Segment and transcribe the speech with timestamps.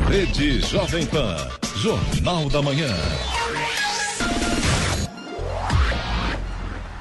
[0.00, 1.36] Rede Jovem Pan.
[1.76, 2.88] Jornal da Manhã.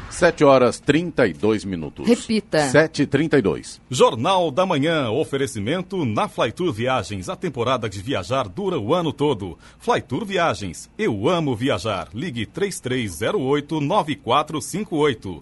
[0.09, 2.07] 7 horas 32 minutos.
[2.07, 2.59] Repita.
[2.59, 3.79] 7h32.
[3.89, 5.09] Jornal da Manhã.
[5.09, 7.27] Oferecimento na Flytour Viagens.
[7.27, 9.57] A temporada de viajar dura o ano todo.
[9.79, 10.87] Flytour Viagens.
[10.95, 12.09] Eu amo viajar.
[12.13, 15.41] Ligue 3308-9458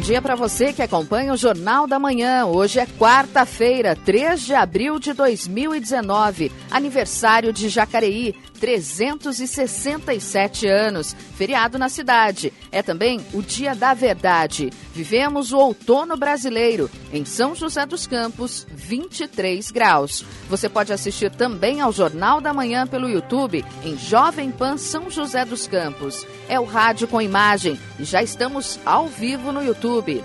[0.00, 2.46] Dia para você que acompanha o Jornal da Manhã.
[2.46, 11.88] Hoje é quarta-feira, 3 de abril de 2019, aniversário de Jacareí, 367 anos, feriado na
[11.88, 12.52] cidade.
[12.70, 14.70] É também o Dia da Verdade.
[14.94, 16.90] Vivemos o outono brasileiro.
[17.12, 20.24] Em São José dos Campos, 23 graus.
[20.48, 25.44] Você pode assistir também ao Jornal da Manhã pelo YouTube em Jovem Pan São José
[25.44, 26.26] dos Campos.
[26.48, 30.22] É o rádio com imagem e já estamos ao vivo no YouTube YouTube.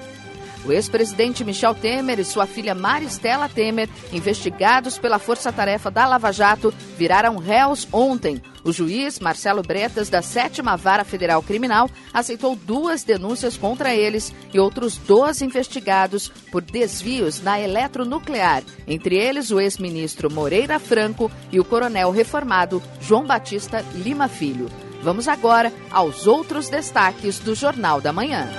[0.64, 6.32] O ex-presidente Michel Temer e sua filha Maristela Temer, investigados pela Força Tarefa da Lava
[6.32, 8.42] Jato, viraram réus ontem.
[8.64, 14.60] O juiz Marcelo Bretas, da 7 Vara Federal Criminal, aceitou duas denúncias contra eles e
[14.60, 21.64] outros 12 investigados por desvios na eletronuclear, entre eles o ex-ministro Moreira Franco e o
[21.64, 24.68] coronel reformado João Batista Lima Filho.
[25.04, 28.50] Vamos agora aos outros destaques do Jornal da Manhã.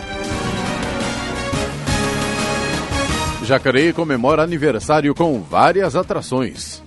[3.46, 6.82] Jacareí comemora aniversário com várias atrações.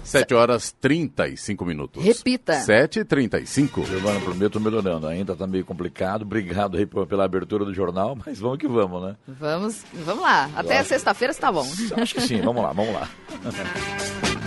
[0.08, 2.02] 7 horas 35 minutos.
[2.02, 2.54] Repita.
[2.54, 5.06] 7 e 35 Giovana, prometo melhorando.
[5.06, 6.22] Ainda está meio complicado.
[6.22, 9.16] Obrigado aí pela abertura do jornal, mas vamos que vamos, né?
[9.26, 10.50] Vamos, vamos lá.
[10.56, 11.66] Até sexta-feira está bom.
[11.96, 12.40] Acho que sim.
[12.40, 13.08] Vamos lá, vamos lá.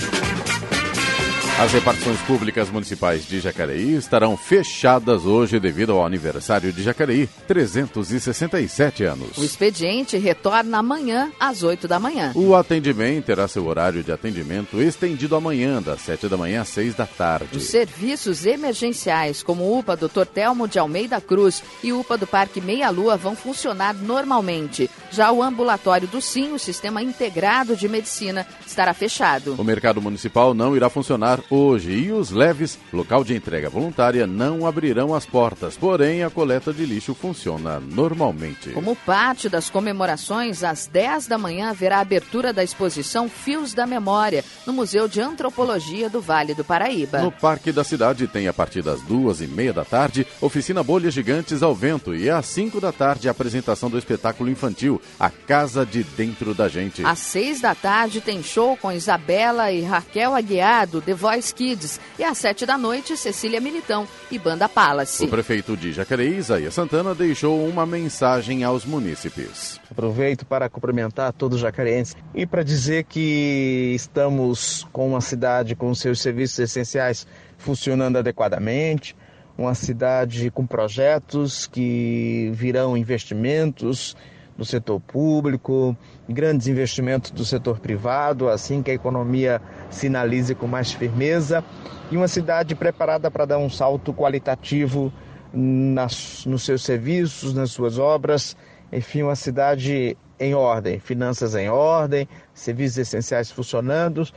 [1.59, 9.03] As repartições públicas municipais de Jacareí estarão fechadas hoje devido ao aniversário de Jacareí, 367
[9.03, 9.37] anos.
[9.37, 12.31] O expediente retorna amanhã às 8 da manhã.
[12.33, 16.95] O atendimento terá seu horário de atendimento estendido amanhã, das 7 da manhã às 6
[16.95, 17.55] da tarde.
[17.55, 20.25] Os serviços emergenciais, como UPA Dr.
[20.25, 24.89] Telmo de Almeida Cruz e UPA do Parque Meia Lua, vão funcionar normalmente.
[25.11, 29.55] Já o ambulatório do SIM, o Sistema Integrado de Medicina, estará fechado.
[29.59, 34.65] O mercado municipal não irá funcionar hoje e os leves, local de entrega voluntária, não
[34.65, 38.69] abrirão as portas, porém a coleta de lixo funciona normalmente.
[38.71, 43.85] Como parte das comemorações, às 10 da manhã haverá a abertura da exposição Fios da
[43.85, 47.21] Memória, no Museu de Antropologia do Vale do Paraíba.
[47.21, 51.13] No Parque da Cidade tem a partir das duas e meia da tarde, oficina Bolhas
[51.13, 55.85] Gigantes ao Vento e às 5 da tarde a apresentação do espetáculo infantil A Casa
[55.85, 57.05] de Dentro da Gente.
[57.05, 61.99] Às 6 da tarde tem show com Isabela e Raquel Aguiado, Voice Kids.
[62.19, 65.23] E às sete da noite, Cecília Militão e Banda Palace.
[65.23, 69.79] O prefeito de Jacareí, Isaías Santana, deixou uma mensagem aos munícipes.
[69.89, 75.95] Aproveito para cumprimentar todos os jacareenses e para dizer que estamos com uma cidade com
[75.95, 77.25] seus serviços essenciais
[77.57, 79.15] funcionando adequadamente,
[79.57, 84.17] uma cidade com projetos que virão investimentos
[84.57, 85.95] do setor público,
[86.27, 91.63] grandes investimentos do setor privado, assim que a economia sinalize com mais firmeza,
[92.11, 95.11] e uma cidade preparada para dar um salto qualitativo
[95.53, 98.55] nas, nos seus serviços, nas suas obras,
[98.91, 104.27] enfim, uma cidade em ordem, finanças em ordem, serviços essenciais funcionando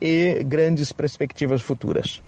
[0.00, 2.22] e grandes perspectivas futuras.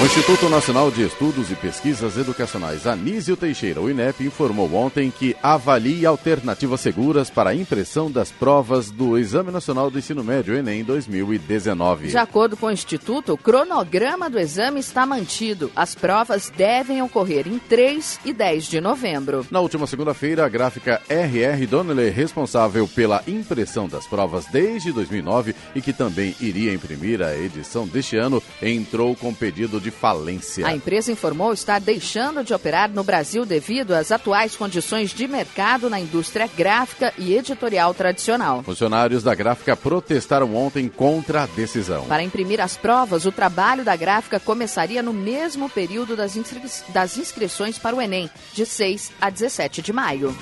[0.00, 5.34] O Instituto Nacional de Estudos e Pesquisas Educacionais Anísio Teixeira, o INEP, informou ontem que
[5.42, 10.84] avalia alternativas seguras para a impressão das provas do Exame Nacional do Ensino Médio, Enem
[10.84, 12.10] 2019.
[12.10, 15.68] De acordo com o Instituto, o cronograma do exame está mantido.
[15.74, 19.44] As provas devem ocorrer em 3 e 10 de novembro.
[19.50, 25.82] Na última segunda-feira, a gráfica RR Donnelly, responsável pela impressão das provas desde 2009 e
[25.82, 30.66] que também iria imprimir a edição deste ano, entrou com pedido de de falência.
[30.66, 35.88] A empresa informou estar deixando de operar no Brasil devido às atuais condições de mercado
[35.88, 38.62] na indústria gráfica e editorial tradicional.
[38.62, 42.04] Funcionários da gráfica protestaram ontem contra a decisão.
[42.04, 47.16] Para imprimir as provas, o trabalho da gráfica começaria no mesmo período das, inscri das
[47.16, 50.36] inscrições para o Enem, de 6 a 17 de maio.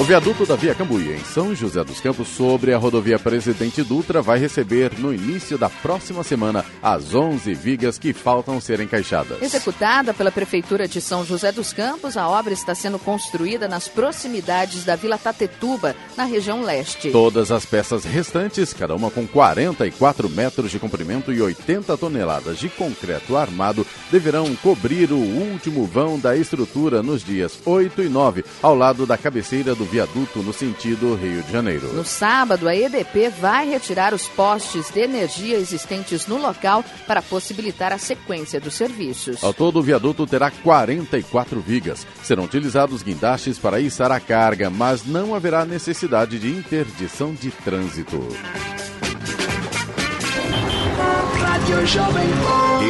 [0.00, 4.22] O viaduto da Via Cambuí, em São José dos Campos, sobre a rodovia Presidente Dutra,
[4.22, 9.42] vai receber no início da próxima semana as 11 vigas que faltam ser encaixadas.
[9.42, 14.84] Executada pela Prefeitura de São José dos Campos, a obra está sendo construída nas proximidades
[14.84, 17.10] da Vila Tatetuba, na região leste.
[17.10, 22.68] Todas as peças restantes, cada uma com 44 metros de comprimento e 80 toneladas de
[22.68, 28.76] concreto armado, deverão cobrir o último vão da estrutura nos dias 8 e 9, ao
[28.76, 31.92] lado da cabeceira do viaduto no sentido Rio de Janeiro.
[31.92, 37.92] No sábado, a EDP vai retirar os postes de energia existentes no local para possibilitar
[37.92, 39.42] a sequência dos serviços.
[39.42, 42.06] Ao todo, o viaduto terá 44 vigas.
[42.22, 48.26] Serão utilizados guindastes para içar a carga, mas não haverá necessidade de interdição de trânsito.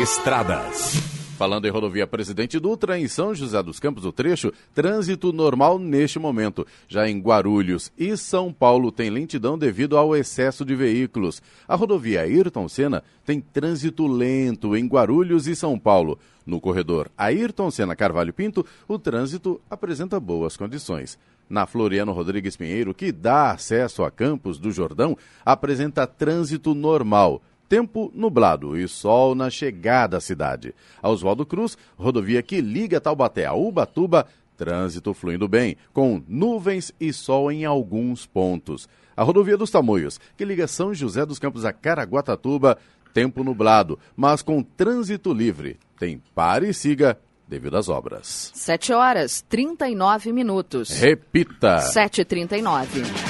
[0.03, 1.08] Estradas.
[1.39, 6.19] Falando em rodovia Presidente Dutra, em São José dos Campos, o trecho, trânsito normal neste
[6.19, 6.67] momento.
[6.89, 11.41] Já em Guarulhos e São Paulo tem lentidão devido ao excesso de veículos.
[11.69, 16.19] A rodovia Ayrton Senna tem trânsito lento em Guarulhos e São Paulo.
[16.45, 21.17] No corredor Ayrton Senna Carvalho Pinto, o trânsito apresenta boas condições.
[21.49, 28.11] Na Floriano Rodrigues Pinheiro, que dá acesso a Campos do Jordão, apresenta trânsito normal tempo
[28.15, 30.75] nublado e sol na chegada à cidade.
[31.03, 34.27] A Oswaldo Cruz, rodovia que liga Taubaté a Ubatuba,
[34.57, 38.89] trânsito fluindo bem, com nuvens e sol em alguns pontos.
[39.17, 42.79] A rodovia dos Tamoios, que liga São José dos Campos a Caraguatatuba,
[43.13, 45.79] tempo nublado, mas com trânsito livre.
[45.99, 47.19] Tem pare e siga
[47.49, 48.53] devido às obras.
[48.55, 50.91] 7 horas 39 minutos.
[50.91, 51.79] Repita.
[51.79, 53.28] 7h39.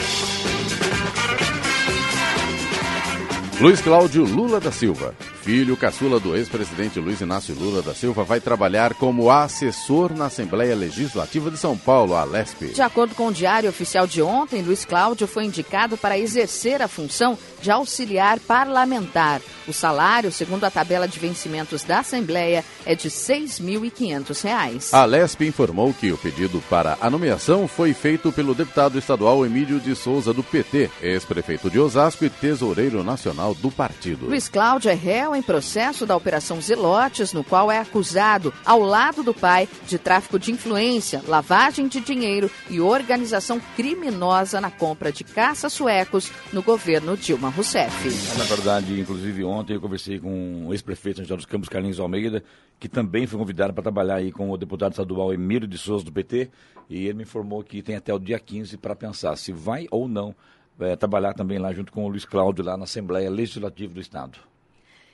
[3.61, 5.13] Luiz Cláudio Lula da Silva,
[5.49, 10.77] filho caçula do ex-presidente Luiz Inácio Lula da Silva, vai trabalhar como assessor na Assembleia
[10.77, 12.67] Legislativa de São Paulo, a LESP.
[12.67, 16.87] De acordo com o Diário Oficial de ontem, Luiz Cláudio foi indicado para exercer a
[16.87, 19.41] função de auxiliar parlamentar.
[19.67, 24.93] O salário, segundo a tabela de vencimentos da Assembleia, é de R$ 6.500.
[24.93, 29.81] A LESP informou que o pedido para a nomeação foi feito pelo deputado estadual Emílio
[29.81, 34.27] de Souza, do PT, ex-prefeito de Osasco e tesoureiro nacional do partido.
[34.27, 39.23] Luiz Cláudio é réu em processo da Operação Zelotes, no qual é acusado, ao lado
[39.23, 45.23] do pai, de tráfico de influência, lavagem de dinheiro e organização criminosa na compra de
[45.23, 48.09] caças suecos no governo Dilma Rousseff.
[48.37, 52.43] Na verdade, inclusive ontem, eu conversei com o ex-prefeito de dos Campos, Carlinhos Almeida,
[52.81, 56.13] que também foi convidado para trabalhar aí com o deputado estadual Emílio de Souza, do
[56.13, 56.51] PT,
[56.91, 60.09] e ele me informou que tem até o dia 15 para pensar se vai ou
[60.09, 60.35] não
[60.81, 64.39] é, trabalhar também lá junto com o Luiz Cláudio, lá na Assembleia Legislativa do Estado.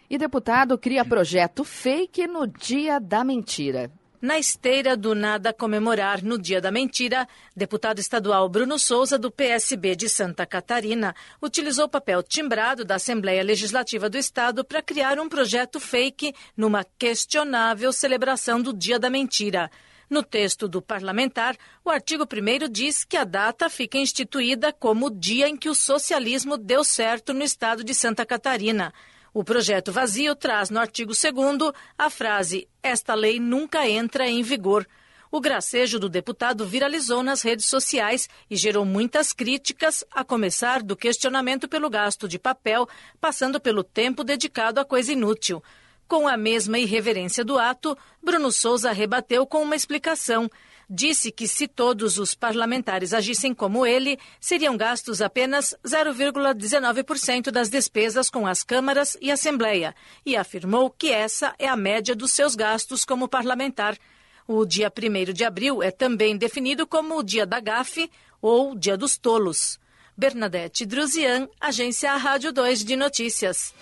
[0.08, 3.90] E deputado cria projeto fake no dia da mentira.
[4.24, 9.94] Na esteira do nada comemorar no Dia da Mentira, deputado estadual Bruno Souza, do PSB
[9.94, 15.78] de Santa Catarina, utilizou papel timbrado da Assembleia Legislativa do Estado para criar um projeto
[15.78, 19.70] fake numa questionável celebração do Dia da Mentira.
[20.08, 25.10] No texto do parlamentar, o artigo 1 diz que a data fica instituída como o
[25.10, 28.90] dia em que o socialismo deu certo no estado de Santa Catarina.
[29.34, 34.86] O projeto vazio traz no artigo 2 a frase: Esta lei nunca entra em vigor.
[35.28, 40.94] O gracejo do deputado viralizou nas redes sociais e gerou muitas críticas, a começar do
[40.94, 42.88] questionamento pelo gasto de papel,
[43.20, 45.60] passando pelo tempo dedicado a coisa inútil.
[46.06, 50.48] Com a mesma irreverência do ato, Bruno Souza rebateu com uma explicação
[50.88, 58.30] disse que se todos os parlamentares agissem como ele, seriam gastos apenas 0,19% das despesas
[58.30, 63.04] com as câmaras e Assembleia, e afirmou que essa é a média dos seus gastos
[63.04, 63.98] como parlamentar.
[64.46, 68.10] O dia 1 de abril é também definido como o dia da gafe
[68.42, 69.78] ou dia dos tolos.
[70.16, 73.74] Bernadette Druzian, Agência Rádio 2 de Notícias.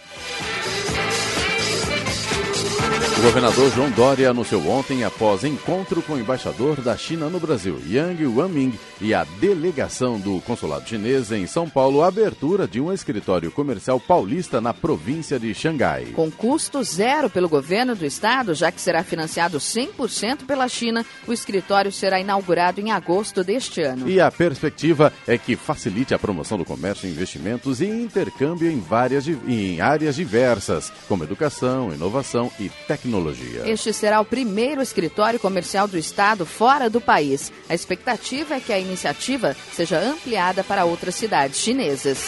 [2.92, 7.80] O governador João Dória anunciou ontem, após encontro com o embaixador da China no Brasil,
[7.88, 12.92] Yang Wanming, e a delegação do consulado chinês em São Paulo, a abertura de um
[12.92, 16.06] escritório comercial paulista na província de Xangai.
[16.06, 21.32] Com custo zero pelo governo do estado, já que será financiado 100% pela China, o
[21.32, 24.08] escritório será inaugurado em agosto deste ano.
[24.08, 29.28] E a perspectiva é que facilite a promoção do comércio, investimentos e intercâmbio em várias
[29.28, 33.62] em áreas diversas, como educação, inovação e tecnologia.
[33.66, 37.52] Este será o primeiro escritório comercial do Estado fora do país.
[37.68, 42.18] A expectativa é que a iniciativa seja ampliada para outras cidades chinesas.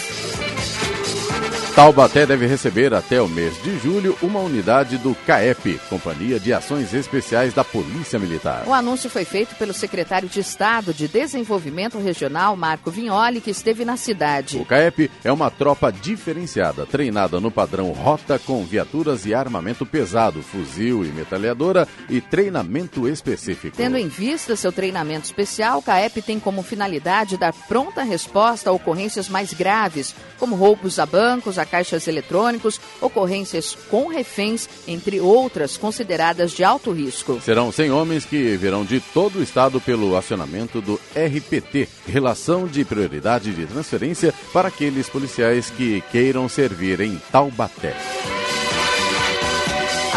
[1.74, 6.94] Taubaté deve receber até o mês de julho uma unidade do CAEP, Companhia de Ações
[6.94, 8.62] Especiais da Polícia Militar.
[8.64, 13.84] O anúncio foi feito pelo secretário de Estado de Desenvolvimento Regional, Marco Vignoli, que esteve
[13.84, 14.56] na cidade.
[14.56, 20.44] O CAEP é uma tropa diferenciada, treinada no padrão rota com viaturas e armamento pesado,
[20.44, 23.76] fuzil e metralhadora e treinamento específico.
[23.76, 28.72] Tendo em vista seu treinamento especial, o CAEP tem como finalidade dar pronta resposta a
[28.72, 35.76] ocorrências mais graves, como roubos a bancos, a caixas eletrônicos, ocorrências com reféns, entre outras
[35.76, 37.40] consideradas de alto risco.
[37.40, 42.84] Serão 100 homens que virão de todo o estado pelo acionamento do RPT, Relação de
[42.84, 47.94] Prioridade de Transferência, para aqueles policiais que queiram servir em Taubaté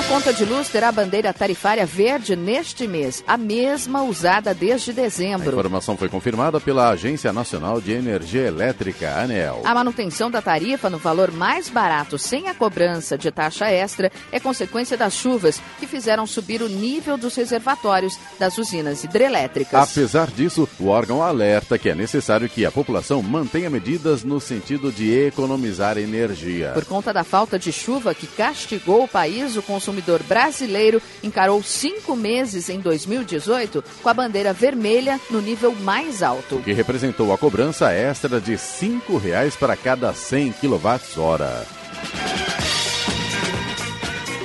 [0.08, 5.50] conta de luz terá bandeira tarifária verde neste mês, a mesma usada desde dezembro.
[5.50, 9.64] A informação foi confirmada pela Agência Nacional de Energia Elétrica, ANEL.
[9.66, 14.40] A manutenção da tarifa no valor mais barato, sem a cobrança de taxa extra, é
[14.40, 19.92] consequência das chuvas que fizeram subir o nível dos reservatórios das usinas hidrelétricas.
[19.92, 24.90] Apesar disso, o órgão alerta que é necessário que a população mantenha medidas no sentido
[24.90, 26.72] de economizar energia.
[26.74, 31.62] Por conta da falta de chuva que castigou o país, o consumo consumidor brasileiro encarou
[31.64, 36.60] cinco meses em 2018 com a bandeira vermelha no nível mais alto.
[36.60, 41.78] Que representou a cobrança extra de R$ 5,00 para cada 100 kWh.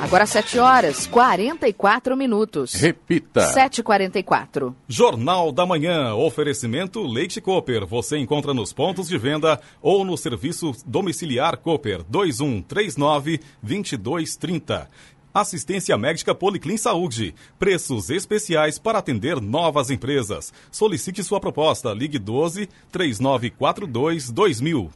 [0.03, 2.75] Agora 7 horas 44 minutos.
[2.75, 3.53] Repita.
[3.55, 4.75] 7h44.
[4.89, 6.13] Jornal da Manhã.
[6.15, 7.87] Oferecimento Leite Cooper.
[7.87, 14.89] Você encontra nos pontos de venda ou no serviço domiciliar Cooper 2139 2230.
[15.35, 17.35] Assistência médica Policlin Saúde.
[17.59, 20.53] Preços especiais para atender novas empresas.
[20.71, 21.93] Solicite sua proposta.
[21.93, 24.91] Ligue 12 3942 2000.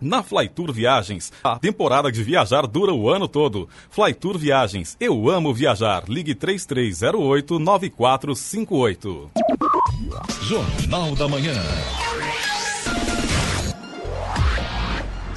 [0.00, 3.68] Na Flytour Viagens, a temporada de viajar dura o ano todo.
[3.90, 6.04] Flytour Viagens, eu amo viajar.
[6.08, 9.30] Ligue 3308 9458.
[10.42, 11.52] Jornal da Manhã.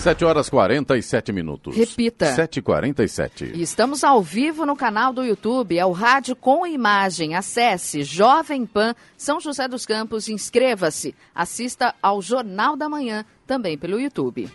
[0.03, 1.77] 7 horas 47 minutos.
[1.77, 2.35] Repita.
[2.35, 3.55] 7h47.
[3.55, 7.35] Estamos ao vivo no canal do YouTube, é o Rádio com Imagem.
[7.35, 11.15] Acesse Jovem Pan São José dos Campos, inscreva-se.
[11.33, 14.51] Assista ao Jornal da Manhã, também pelo YouTube.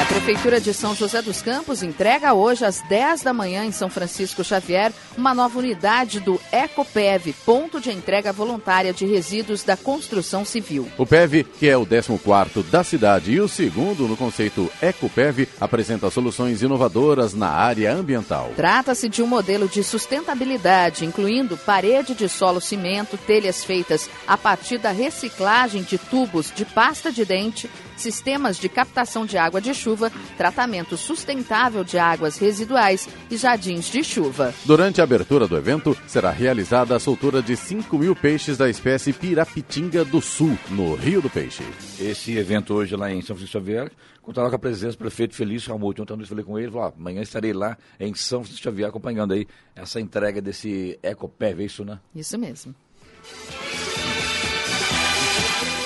[0.00, 3.90] A Prefeitura de São José dos Campos entrega hoje às 10 da manhã em São
[3.90, 10.42] Francisco Xavier uma nova unidade do EcoPev, ponto de entrega voluntária de resíduos da construção
[10.42, 10.88] civil.
[10.96, 16.08] O PEV, que é o 14º da cidade e o segundo no conceito EcoPev, apresenta
[16.08, 18.52] soluções inovadoras na área ambiental.
[18.56, 24.78] Trata-se de um modelo de sustentabilidade, incluindo parede de solo cimento, telhas feitas a partir
[24.78, 27.68] da reciclagem de tubos de pasta de dente,
[28.00, 34.02] sistemas de captação de água de chuva, tratamento sustentável de águas residuais e jardins de
[34.02, 34.54] chuva.
[34.64, 39.12] Durante a abertura do evento, será realizada a soltura de 5 mil peixes da espécie
[39.12, 41.62] Pirapitinga do Sul, no Rio do Peixe.
[41.98, 43.90] Esse evento hoje lá em São Francisco Xavier
[44.22, 46.00] contará com a presença do prefeito Felício Ramute.
[46.00, 49.32] Ontem eu falei com ele, falou, ah, amanhã estarei lá em São Francisco Xavier acompanhando
[49.32, 51.98] aí essa entrega desse EcoPev, é isso, né?
[52.14, 52.74] Isso mesmo.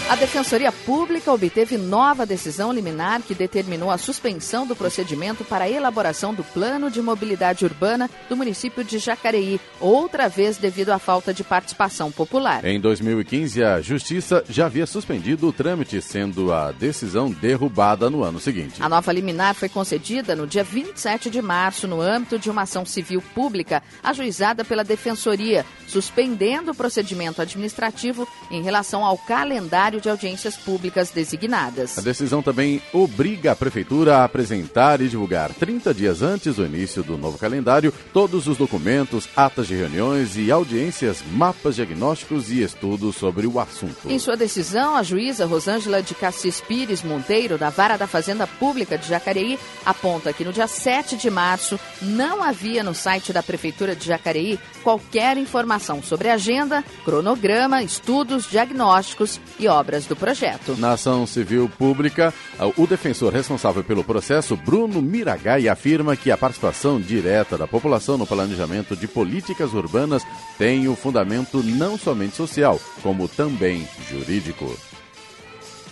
[0.06, 5.70] A Defensoria Pública obteve nova decisão liminar que determinou a suspensão do procedimento para a
[5.70, 11.32] elaboração do Plano de Mobilidade Urbana do município de Jacareí, outra vez devido à falta
[11.32, 12.66] de participação popular.
[12.66, 18.38] Em 2015, a Justiça já havia suspendido o trâmite, sendo a decisão derrubada no ano
[18.38, 18.82] seguinte.
[18.82, 22.84] A nova liminar foi concedida no dia 27 de março, no âmbito de uma ação
[22.84, 30.08] civil pública ajuizada pela Defensoria, suspendendo o procedimento administrativo em relação ao calendário horário de
[30.08, 31.98] audiências públicas designadas.
[31.98, 37.02] A decisão também obriga a Prefeitura a apresentar e divulgar 30 dias antes do início
[37.02, 43.16] do novo calendário todos os documentos, atas de reuniões e audiências, mapas diagnósticos e estudos
[43.16, 44.08] sobre o assunto.
[44.08, 48.98] Em sua decisão, a juíza Rosângela de Cassis Pires Monteiro, da Vara da Fazenda Pública
[48.98, 53.94] de Jacareí, aponta que no dia 7 de março não havia no site da Prefeitura
[53.94, 60.76] de Jacareí qualquer informação sobre agenda, cronograma, estudos, diagnósticos e obras do projeto.
[60.78, 62.32] Na ação civil pública,
[62.76, 68.26] o defensor responsável pelo processo, Bruno Miragai, afirma que a participação direta da população no
[68.26, 70.22] planejamento de políticas urbanas
[70.56, 74.74] tem o fundamento não somente social, como também jurídico.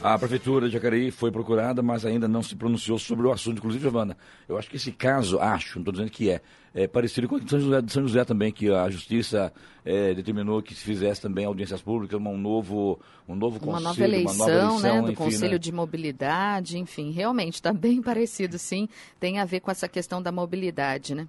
[0.03, 3.59] A prefeitura de Jacareí foi procurada, mas ainda não se pronunciou sobre o assunto.
[3.59, 4.17] Inclusive, Giovana,
[4.49, 6.41] eu acho que esse caso, acho, não estou dizendo que é,
[6.75, 9.53] é parecido com o de São José, de São José também, que a justiça
[9.85, 14.05] é, determinou que se fizesse também audiências públicas, um novo, um novo uma conselho, nova
[14.05, 15.59] eleição, uma nova eleição né, do enfim, Conselho né?
[15.59, 18.89] de Mobilidade, enfim, realmente está bem parecido, sim.
[19.21, 21.29] Tem a ver com essa questão da mobilidade, né?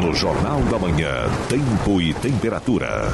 [0.00, 3.12] No Jornal da Manhã, Tempo e Temperatura.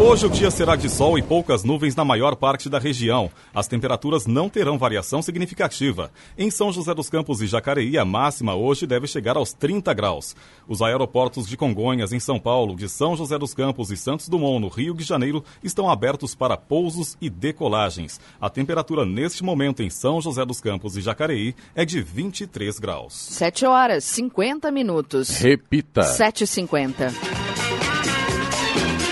[0.00, 3.28] Hoje o dia será de sol e poucas nuvens na maior parte da região.
[3.52, 6.12] As temperaturas não terão variação significativa.
[6.38, 10.36] Em São José dos Campos e Jacareí, a máxima hoje deve chegar aos 30 graus.
[10.68, 14.60] Os aeroportos de Congonhas, em São Paulo, de São José dos Campos e Santos Dumont,
[14.60, 18.20] no Rio de Janeiro, estão abertos para pousos e decolagens.
[18.40, 23.14] A temperatura neste momento em São José dos Campos e Jacareí é de 23 graus.
[23.14, 25.28] 7 horas 50 minutos.
[25.40, 26.02] Repita.
[26.02, 27.47] 7h50.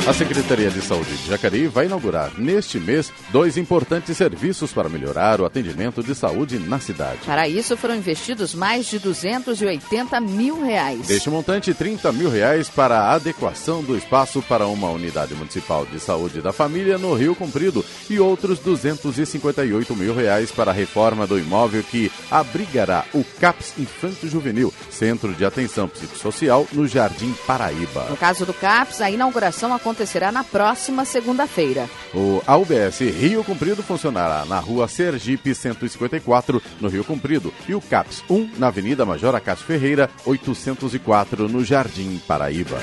[0.07, 5.41] A Secretaria de Saúde de Jacareí vai inaugurar neste mês dois importantes serviços para melhorar
[5.41, 7.19] o atendimento de saúde na cidade.
[7.27, 11.09] Para isso foram investidos mais de 280 mil reais.
[11.09, 15.99] Deste montante, 30 mil reais para a adequação do espaço para uma unidade municipal de
[15.99, 21.37] saúde da família no Rio Comprido e outros 258 mil reais para a reforma do
[21.37, 28.07] imóvel que abrigará o CAPS Infanto Juvenil, Centro de Atenção Psicossocial, no Jardim Paraíba.
[28.09, 31.89] No caso do CAPS, a inauguração acontecerá na próxima segunda-feira.
[32.15, 37.81] O a UBS Rio Comprido funcionará na rua Sergipe 154, no Rio Comprido, e o
[37.81, 42.79] CAPS 1 na Avenida Major Acácio Ferreira 804, no Jardim Paraíba.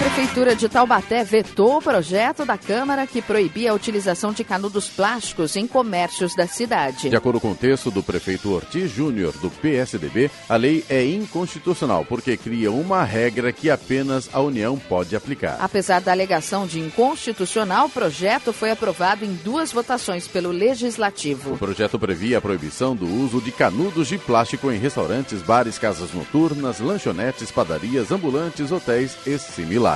[0.00, 4.88] A Prefeitura de Taubaté vetou o projeto da Câmara que proibia a utilização de canudos
[4.88, 7.10] plásticos em comércios da cidade.
[7.10, 12.06] De acordo com o texto do prefeito Ortiz Júnior, do PSDB, a lei é inconstitucional
[12.06, 15.58] porque cria uma regra que apenas a União pode aplicar.
[15.60, 21.52] Apesar da alegação de inconstitucional, o projeto foi aprovado em duas votações pelo Legislativo.
[21.52, 26.14] O projeto previa a proibição do uso de canudos de plástico em restaurantes, bares, casas
[26.14, 29.89] noturnas, lanchonetes, padarias, ambulantes, hotéis e similares.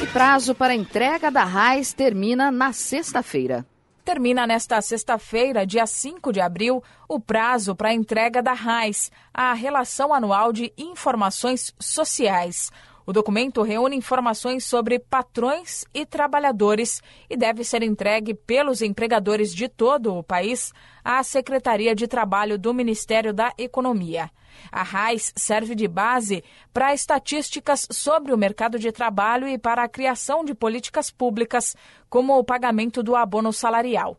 [0.00, 3.66] E prazo para entrega da RAIS termina na sexta-feira.
[4.04, 9.52] Termina nesta sexta-feira, dia 5 de abril, o prazo para a entrega da RAIS, a
[9.54, 12.70] Relação Anual de Informações Sociais.
[13.08, 19.66] O documento reúne informações sobre patrões e trabalhadores e deve ser entregue pelos empregadores de
[19.66, 24.30] todo o país à Secretaria de Trabalho do Ministério da Economia.
[24.70, 29.88] A RAIS serve de base para estatísticas sobre o mercado de trabalho e para a
[29.88, 31.74] criação de políticas públicas,
[32.10, 34.18] como o pagamento do abono salarial.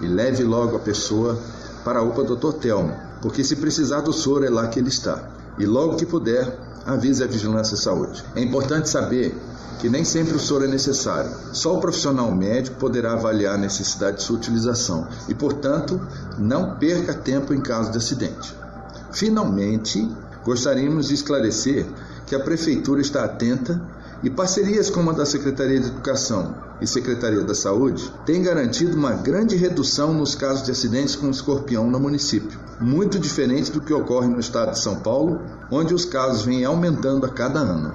[0.00, 1.38] e leve logo a pessoa
[1.84, 2.54] para a UPA Dr.
[2.54, 5.22] Telmo, porque se precisar do soro é lá que ele está.
[5.58, 8.24] E logo que puder, avise a Vigilância Saúde.
[8.34, 9.36] É importante saber
[9.80, 11.30] que nem sempre o soro é necessário.
[11.52, 16.00] Só o profissional médico poderá avaliar a necessidade de sua utilização e, portanto,
[16.38, 18.56] não perca tempo em caso de acidente.
[19.12, 20.10] Finalmente,
[20.42, 21.86] gostaríamos de esclarecer
[22.26, 23.80] que a Prefeitura está atenta
[24.24, 29.12] e parcerias como a da Secretaria de Educação e Secretaria da Saúde têm garantido uma
[29.12, 34.28] grande redução nos casos de acidentes com escorpião no município, muito diferente do que ocorre
[34.28, 37.94] no estado de São Paulo, onde os casos vêm aumentando a cada ano.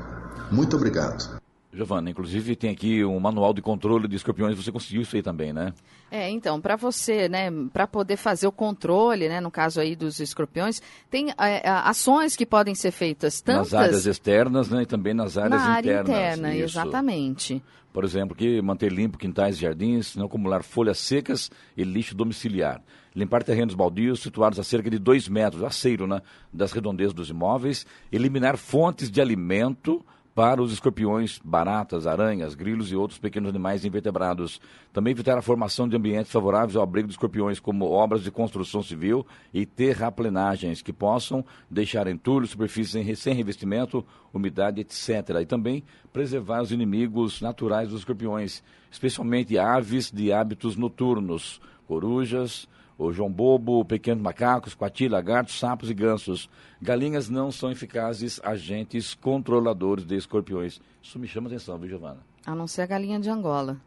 [0.52, 1.38] Muito obrigado.
[1.71, 5.53] Giovana, inclusive tem aqui um manual de controle de escorpiões, você conseguiu isso aí também,
[5.53, 5.71] né?
[6.10, 10.19] É, então, para você, né, para poder fazer o controle, né, no caso aí dos
[10.19, 13.71] escorpiões, tem é, ações que podem ser feitas tantas...
[13.71, 16.08] Nas áreas externas, né, e também nas áreas na internas.
[16.08, 16.63] Na área interna, isso.
[16.79, 17.63] exatamente.
[17.93, 22.82] Por exemplo, que manter limpo quintais e jardins, não acumular folhas secas e lixo domiciliar.
[23.15, 27.86] Limpar terrenos baldios situados a cerca de 2 metros, aceiro, né, das redondezas dos imóveis.
[28.12, 30.03] Eliminar fontes de alimento
[30.39, 34.62] para os escorpiões, baratas, aranhas, grilos e outros pequenos animais invertebrados.
[34.93, 38.82] Também evitar a formação de ambientes favoráveis ao abrigo de escorpiões, como obras de construção
[38.82, 44.02] civil e terraplenagens, que possam deixar entulhos, superfícies sem revestimento,
[44.34, 45.41] umidade, etc.
[45.41, 52.65] E também preservar os inimigos naturais dos escorpiões, especialmente aves de hábitos noturnos, corujas,
[52.99, 56.49] o João Bobo, pequenos macacos, coati, lagartos, sapos e gansos.
[56.81, 60.81] Galinhas não são eficazes agentes controladores de escorpiões.
[61.01, 62.19] Isso me chama atenção, viu, Giovana?
[62.45, 63.77] A não ser a galinha de Angola.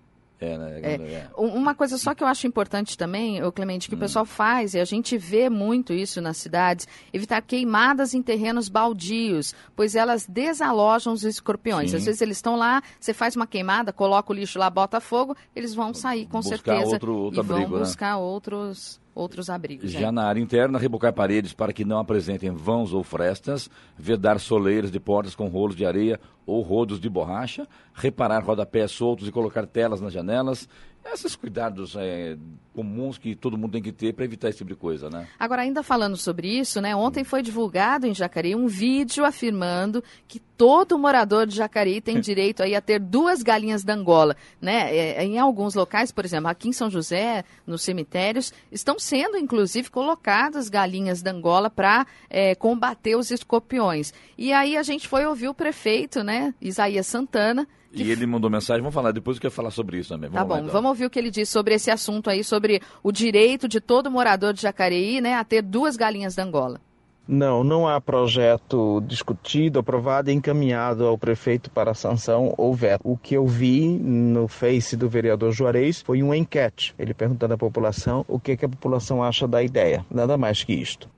[0.41, 0.81] É, né?
[0.83, 0.95] É.
[0.95, 1.31] é.
[1.37, 3.99] Uma coisa só que eu acho importante também, o Clemente, que hum.
[3.99, 8.71] o pessoal faz, e a gente vê muito isso nas cidades, evitar queimadas em terrenos
[8.71, 11.91] baldios, pois elas desalojam os escorpiões.
[11.91, 11.99] Sim.
[11.99, 15.37] Às vezes eles estão lá, você faz uma queimada, coloca o lixo lá, bota fogo,
[15.55, 17.81] eles vão sair com buscar certeza outro, outro e vão abrigo, né?
[17.81, 18.23] buscar né?
[18.23, 19.91] outros outros abrigos.
[19.91, 20.11] Já é.
[20.11, 24.99] na área interna, rebocar paredes para que não apresentem vãos ou frestas, vedar soleiras de
[24.99, 30.01] portas com rolos de areia ou rodos de borracha, reparar rodapés soltos e colocar telas
[30.01, 30.69] nas janelas.
[31.05, 32.37] Esses cuidados é,
[32.75, 35.29] comuns que todo mundo tem que ter para evitar esse tipo de coisa, né?
[35.39, 36.95] Agora, ainda falando sobre isso, né?
[36.97, 42.63] Ontem foi divulgado em Jacareí um vídeo afirmando que todo morador de Jacareí tem direito
[42.63, 44.95] aí a ter duas galinhas da Angola, né?
[44.95, 49.91] É, em alguns locais, por exemplo, aqui em São José, nos cemitérios, estão sendo inclusive
[49.91, 54.15] colocadas galinhas da Angola para é, combater os escorpiões.
[54.39, 56.55] E aí a gente foi ouvir o prefeito, né?
[56.61, 60.31] Isaías Santana e ele mandou mensagem, vamos falar, depois eu quero falar sobre isso também.
[60.31, 60.73] Vamos tá bom, lá, então.
[60.73, 64.11] vamos ouvir o que ele diz sobre esse assunto aí, sobre o direito de todo
[64.11, 66.81] morador de Jacareí né, a ter duas galinhas da Angola.
[67.27, 73.01] Não, não há projeto discutido, aprovado e encaminhado ao prefeito para sanção ou veto.
[73.05, 77.59] O que eu vi no Face do vereador Juarez foi uma enquete, ele perguntando à
[77.59, 80.05] população o que, que a população acha da ideia.
[80.11, 81.09] Nada mais que isto.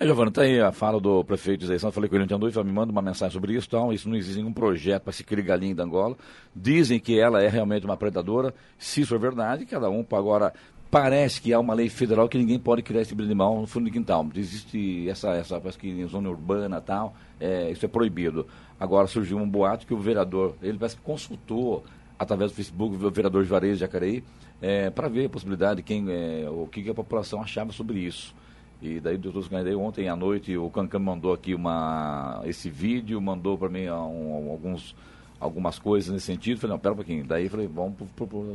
[0.00, 2.38] É, Giovana, tá aí a fala do prefeito de Zayção, falei com ele ontem à
[2.38, 5.24] noite, me manda uma mensagem sobre isso, então, isso não existe nenhum projeto para se
[5.24, 6.16] criar galinha da Angola.
[6.54, 10.52] Dizem que ela é realmente uma predadora, se isso é verdade, cada um agora
[10.88, 13.66] parece que há uma lei federal que ninguém pode criar esse tipo de animal no
[13.66, 14.24] fundo de quintal.
[14.36, 18.46] Existe essa, essa parece que em zona urbana tal, é, isso é proibido.
[18.78, 21.82] Agora surgiu um boato que o vereador, ele parece que consultou
[22.16, 24.22] através do Facebook o vereador Juarez de Jacareí,
[24.62, 28.32] é, para ver a possibilidade, quem, é, o que, que a população achava sobre isso.
[28.80, 33.58] E daí, doutor Scanidei, ontem à noite o Cancan mandou aqui uma, esse vídeo, mandou
[33.58, 34.94] para mim um, alguns,
[35.40, 36.60] algumas coisas nesse sentido.
[36.60, 37.24] Falei, não, pera um pouquinho.
[37.24, 37.96] Daí falei, vamos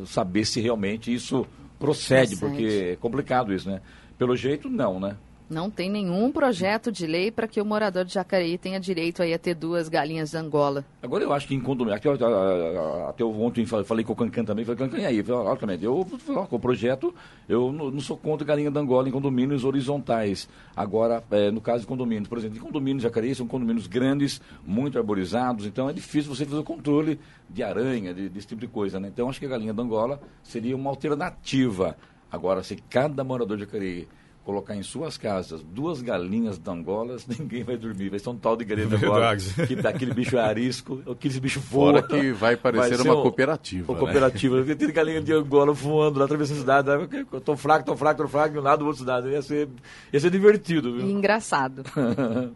[0.10, 1.46] saber se realmente isso
[1.78, 3.82] procede, procede, porque é complicado isso, né?
[4.18, 5.18] Pelo jeito, não, né?
[5.50, 9.38] Não tem nenhum projeto de lei para que o morador de Jacareí tenha direito a
[9.38, 10.86] ter duas galinhas da Angola.
[11.02, 14.78] Agora eu acho que em condomínio, até, até ontem falei com o Cancan também, falei,
[14.78, 15.22] Cancan, e aí?
[15.22, 16.06] Logicamente, eu,
[16.50, 17.14] com o projeto,
[17.48, 20.48] eu não, sou contra galinha da Angola em condomínios horizontais.
[20.76, 24.42] Agora, é, no caso de condomínios, por exemplo, em condomínios de Jacareí são condomínios grandes,
[24.66, 28.68] muito arborizados, então é difícil você fazer o controle de aranha, de, desse tipo de
[28.68, 29.10] coisa, né?
[29.14, 31.98] Então acho que a galinha da Angola seria uma alternativa.
[32.32, 34.08] Agora, se cada morador de Jacareí
[34.44, 38.10] colocar em suas casas duas galinhas de Angolas, ninguém vai dormir.
[38.10, 39.36] Vai ser um tal de de Angola,
[39.68, 41.94] que tá aquele bicho é arisco, aquele bicho voa.
[41.94, 43.92] Fora que vai parecer vai uma um, cooperativa.
[43.92, 44.06] Uma né?
[44.06, 44.76] cooperativa.
[44.76, 46.90] Tem galinha de Angola voando lá, atravessando a cidade.
[47.32, 49.30] Eu tô fraco, tô fraco, tô fraco, de um lado do outro cidade.
[49.30, 49.70] Ia ser,
[50.12, 50.94] ia ser divertido.
[50.94, 51.08] Viu?
[51.08, 51.84] E engraçado.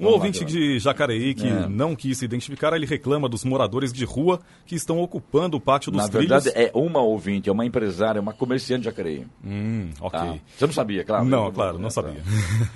[0.00, 1.68] Um ouvinte de Jacareí que é.
[1.68, 5.92] não quis se identificar, ele reclama dos moradores de rua que estão ocupando o pátio
[5.92, 6.30] dos Na trilhos.
[6.30, 9.26] Na verdade, é uma ouvinte, é uma empresária, é uma comerciante de Jacareí.
[9.44, 10.18] Hum, ok.
[10.18, 11.24] Ah, você não sabia, claro?
[11.26, 12.22] Não, eu, claro, não é, sabia.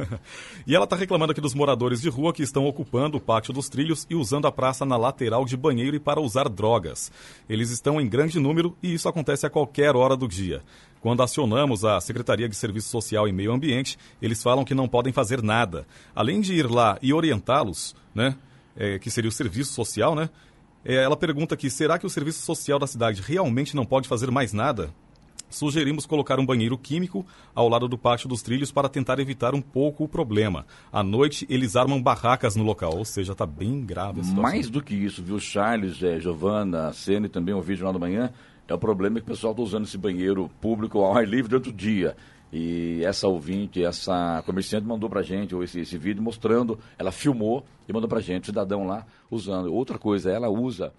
[0.67, 3.71] e ela está reclamando aqui dos moradores de rua que estão ocupando o pátio dos
[3.71, 7.11] trilhos e usando a praça na lateral de banheiro e para usar drogas.
[7.49, 10.63] Eles estão em grande número e isso acontece a qualquer hora do dia.
[11.05, 15.13] Quando acionamos a Secretaria de Serviço Social e Meio Ambiente, eles falam que não podem
[15.13, 15.87] fazer nada.
[16.17, 18.35] Além de ir lá e orientá-los, né,
[18.75, 20.31] é, que seria o serviço social, né,
[20.83, 24.31] é, ela pergunta aqui, será que o serviço social da cidade realmente não pode fazer
[24.31, 24.95] mais nada?
[25.51, 29.61] Sugerimos colocar um banheiro químico ao lado do pátio dos trilhos para tentar evitar um
[29.61, 30.65] pouco o problema.
[30.91, 34.43] À noite, eles armam barracas no local, ou seja, está bem grave a situação.
[34.43, 38.33] Mais do que isso, viu, Charles, é, Giovana, Sene, também vídeo lá da manhã,
[38.67, 41.69] é o problema que o pessoal está usando esse banheiro público ao ar livre durante
[41.69, 42.17] o dia.
[42.53, 47.93] E essa ouvinte, essa comerciante mandou pra gente esse, esse vídeo mostrando, ela filmou e
[47.93, 49.75] mandou pra gente, cidadão lá usando.
[49.75, 50.93] Outra coisa, ela usa,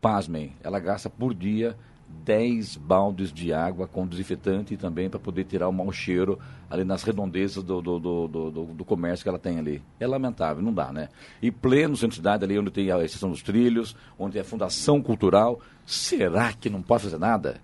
[0.00, 1.76] pasmem, ela gasta por dia
[2.08, 6.38] 10 baldes de água com desinfetante também para poder tirar o mau cheiro
[6.70, 9.82] ali nas redondezas do, do, do, do, do comércio que ela tem ali.
[9.98, 11.08] É lamentável, não dá, né?
[11.40, 14.44] E pleno centro de cidade, ali onde tem a estação dos trilhos, onde tem a
[14.44, 17.60] Fundação Cultural, será que não pode fazer nada?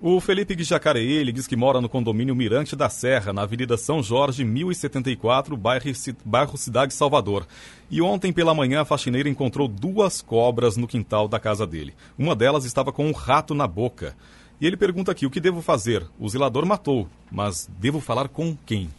[0.04, 4.02] O Felipe Jacareí, ele diz que mora no condomínio Mirante da Serra, na Avenida São
[4.02, 5.86] Jorge, 1074, bairro,
[6.26, 7.46] bairro Cidade Salvador.
[7.88, 11.94] E ontem pela manhã a faxineira encontrou duas cobras no quintal da casa dele.
[12.18, 14.16] Uma delas estava com um rato na boca.
[14.60, 16.04] E ele pergunta aqui: o que devo fazer?
[16.20, 18.90] O zelador matou, mas devo falar com quem?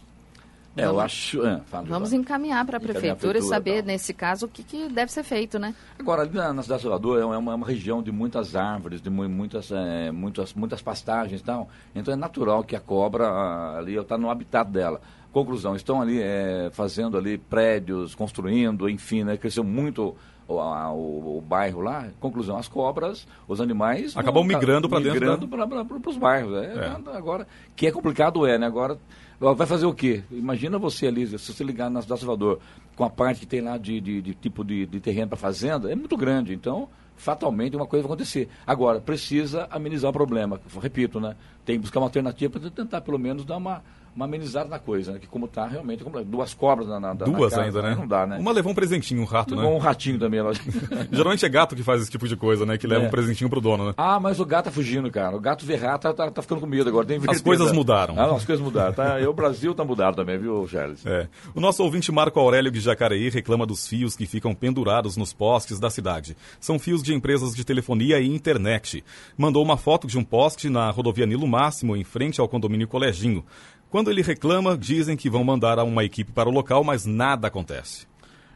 [0.76, 1.44] É, eu acho.
[1.46, 2.20] É, fala, Vamos fala.
[2.22, 3.86] encaminhar para a prefeitura e saber, tal.
[3.86, 5.74] nesse caso, o que, que deve ser feito, né?
[5.98, 9.02] Agora, ali na, na cidade de Salvador é uma, é uma região de muitas árvores,
[9.02, 11.68] de mu- muitas, é, muitas, muitas pastagens e tal.
[11.94, 15.00] Então é natural que a cobra ali está no habitat dela.
[15.30, 20.14] Conclusão, estão ali é, fazendo ali prédios, construindo, enfim, né, cresceu muito
[20.48, 22.08] o, a- o- o bairro lá.
[22.20, 24.16] Conclusão, as cobras, os animais...
[24.16, 26.54] Acabam migrando pra dentro Migrando para os bairros.
[26.62, 28.66] É, Agora, que é complicado é, né?
[28.66, 28.98] Agora,
[29.40, 30.22] vai fazer o quê?
[30.30, 32.60] Imagina você ali, se você ligar na cidade de Salvador,
[32.94, 35.90] com a parte que tem lá de, de, de tipo de, de terreno para fazenda,
[35.90, 36.54] é muito grande.
[36.54, 38.48] Então, fatalmente, uma coisa vai acontecer.
[38.66, 40.60] Agora, precisa amenizar o problema.
[40.80, 41.36] Repito, né?
[41.64, 43.82] Tem que buscar uma alternativa para tentar, pelo menos, dar uma,
[44.14, 45.18] uma amenizada na coisa, né?
[45.18, 47.94] Que como está realmente, como- duas cobras na, na, na Duas casa, ainda, né?
[47.94, 48.38] Não dá, né?
[48.38, 49.62] Uma levou um presentinho, um rato, né?
[49.62, 50.40] Um ratinho também.
[50.40, 50.52] ela-
[51.10, 52.76] Geralmente é gato que faz esse tipo de coisa, né?
[52.76, 53.06] Que leva É.
[53.08, 53.94] um presentinho pro dono, né?
[53.96, 55.34] Ah, mas o gato tá fugindo, cara.
[55.36, 57.06] O gato rato, tá, tá, tá ficando com medo agora.
[57.28, 58.14] As coisas mudaram.
[58.18, 58.92] Ah, não, as coisas mudaram.
[58.92, 59.20] Tá?
[59.20, 61.04] E o Brasil tá mudado também, viu, Charles?
[61.06, 61.26] É.
[61.54, 65.80] O nosso ouvinte Marco Aurélio de Jacareí reclama dos fios que ficam pendurados nos postes
[65.80, 66.36] da cidade.
[66.60, 69.02] São fios de empresas de telefonia e internet.
[69.38, 73.44] Mandou uma foto de um poste na rodovia Nilo Máximo, em frente ao condomínio Coleginho.
[73.92, 78.06] Quando ele reclama, dizem que vão mandar uma equipe para o local, mas nada acontece.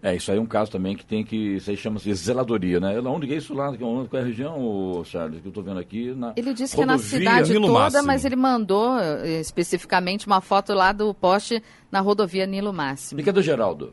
[0.03, 1.37] É, isso aí é um caso também que tem que.
[1.57, 2.99] Isso aí chama-se zeladoria, né?
[3.01, 3.71] Onde que é isso lá?
[3.77, 6.15] Qual é a região, Charles, que eu tô vendo aqui?
[6.17, 8.07] Na Ele disse que é na rodovia cidade Nilo toda, Máximo.
[8.07, 13.21] mas ele mandou eh, especificamente uma foto lá do poste na rodovia Nilo Máximo.
[13.21, 13.93] E cadê o Geraldo?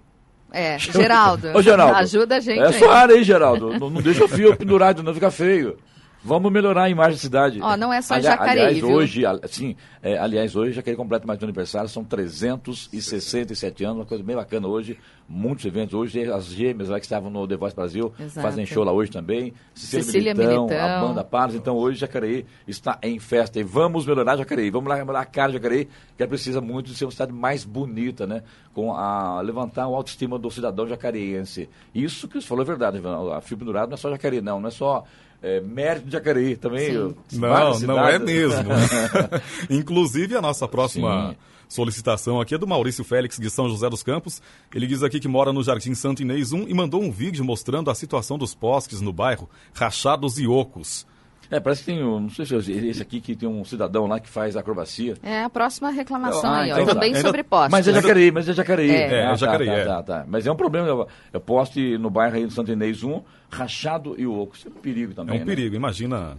[0.49, 1.95] É, Geraldo, Ô, Geraldo.
[1.95, 2.73] ajuda a gente É aí.
[2.73, 3.77] sua área aí, Geraldo.
[3.79, 5.77] não, não deixa o fio pendurado, não fica feio.
[6.23, 7.59] Vamos melhorar a imagem da cidade.
[7.61, 8.89] Ó, não é só Ali- Jacareí, aliás, viu?
[8.91, 14.05] hoje, sim, é, aliás, hoje Jacareí completa mais de um aniversário, são 367 anos, uma
[14.05, 17.75] coisa bem bacana hoje, muitos eventos hoje, as gêmeas lá que estavam no The Voice
[17.75, 18.41] Brasil, Exato.
[18.47, 20.85] fazem show lá hoje também, Cecília, Cecília Militão, Militão.
[20.85, 24.95] a banda Paras, então hoje Jacareí está em festa e vamos melhorar Jacareí, vamos lá
[24.97, 28.43] melhorar a cara de Jacareí, que precisa muito de ser uma cidade mais bonita, né,
[28.73, 31.69] com a levantar a autoestima do cidadão jacareiense.
[31.93, 33.01] Isso que você falou é verdade,
[33.35, 35.03] a fio pendurado não é só Jacareí, não, não é só
[35.43, 38.25] é, mérito de Jacareí, também várias Não, não é cidades.
[38.33, 38.69] mesmo.
[39.69, 41.37] Inclusive, a nossa próxima Sim.
[41.67, 44.41] solicitação aqui é do Maurício Félix, de São José dos Campos.
[44.73, 47.91] Ele diz aqui que mora no Jardim Santo Inês 1 e mandou um vídeo mostrando
[47.91, 51.05] a situação dos postes no bairro, rachados e ocos.
[51.51, 54.07] É, parece que tem, um, não sei se é esse aqui que tem um cidadão
[54.07, 55.15] lá que faz acrobacia.
[55.21, 56.93] É a próxima reclamação Ah, aí, ó, então tá.
[56.93, 57.71] também sobre postes.
[57.71, 58.89] Mas é Jacareí, mas é Jacareí.
[58.91, 58.95] É.
[58.95, 59.85] É, é tá, Jacareí, tá, é.
[59.85, 60.25] tá, tá.
[60.27, 64.15] Mas é um problema, eu, eu poste no bairro aí do Santo Inês 1, rachado
[64.17, 64.55] e oco.
[64.55, 65.45] Isso é um perigo É também, um né?
[65.45, 66.37] perigo, imagina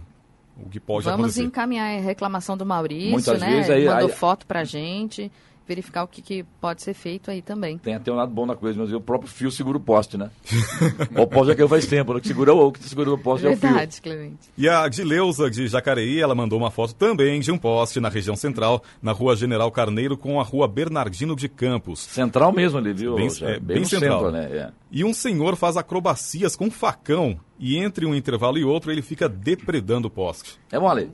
[0.57, 1.43] o que pode Vamos acontecer.
[1.43, 3.47] encaminhar a reclamação do Maurício, Muitas né?
[3.49, 5.31] vezes aí- Mandou aí- foto pra gente,
[5.67, 7.77] verificar o que, que pode ser feito aí também.
[7.77, 10.29] Tem até um lado bom na coisa, mas o próprio fio segura o poste, né?
[11.17, 12.19] o poste já caiu faz tempo, né?
[12.19, 13.69] Que segura o que segura o poste é o fio.
[13.69, 14.37] Verdade, Clemente.
[14.57, 18.35] E a Dileuza de Jacareí, ela mandou uma foto também de um poste na região
[18.35, 21.99] central, na rua General Carneiro com a rua Bernardino de Campos.
[22.01, 23.15] Central mesmo ali, viu?
[23.15, 24.19] Bem- é, bem no central.
[24.19, 24.45] centro, né?
[24.51, 24.71] É.
[24.91, 29.27] E um senhor faz acrobacias com facão e entre um intervalo e outro ele fica
[29.27, 30.59] depredando o poste.
[30.71, 31.11] É mole.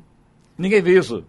[0.58, 1.24] Ninguém vê isso.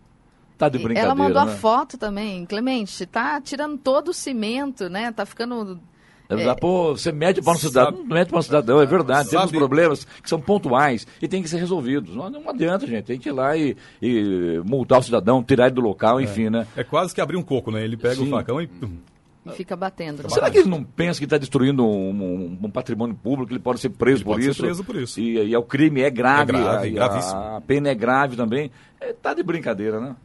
[0.59, 1.53] Tá de brincadeira, Ela mandou né?
[1.53, 5.11] a foto também, Clemente, tá tirando todo o cimento, né?
[5.11, 5.81] Tá ficando
[6.29, 9.29] É, Pô, você mede para um cidadão, não mede para um cidadão, é verdade.
[9.29, 12.15] Temos Sabe- problemas que são pontuais e tem que ser resolvidos.
[12.15, 13.05] Não, não adianta, gente.
[13.05, 16.67] Tem que ir lá e, e multar o cidadão, tirar ele do local, enfim, né?
[16.77, 17.85] É quase que abrir um coco, né?
[17.85, 18.29] Ele pega Sim.
[18.29, 18.71] o facão e.
[19.45, 20.23] e fica batendo.
[20.31, 23.81] Será que ele não pensa que está destruindo um, um- um patrimônio público, ele pode
[23.81, 24.63] ser preso Ele por pode ser isso?
[24.63, 25.21] preso por isso.
[25.21, 27.41] E, e o crime é grave, É grave, a, gravíssimo.
[27.41, 28.71] a, pena é grave também.
[29.01, 30.17] É, tá de brincadeira, né?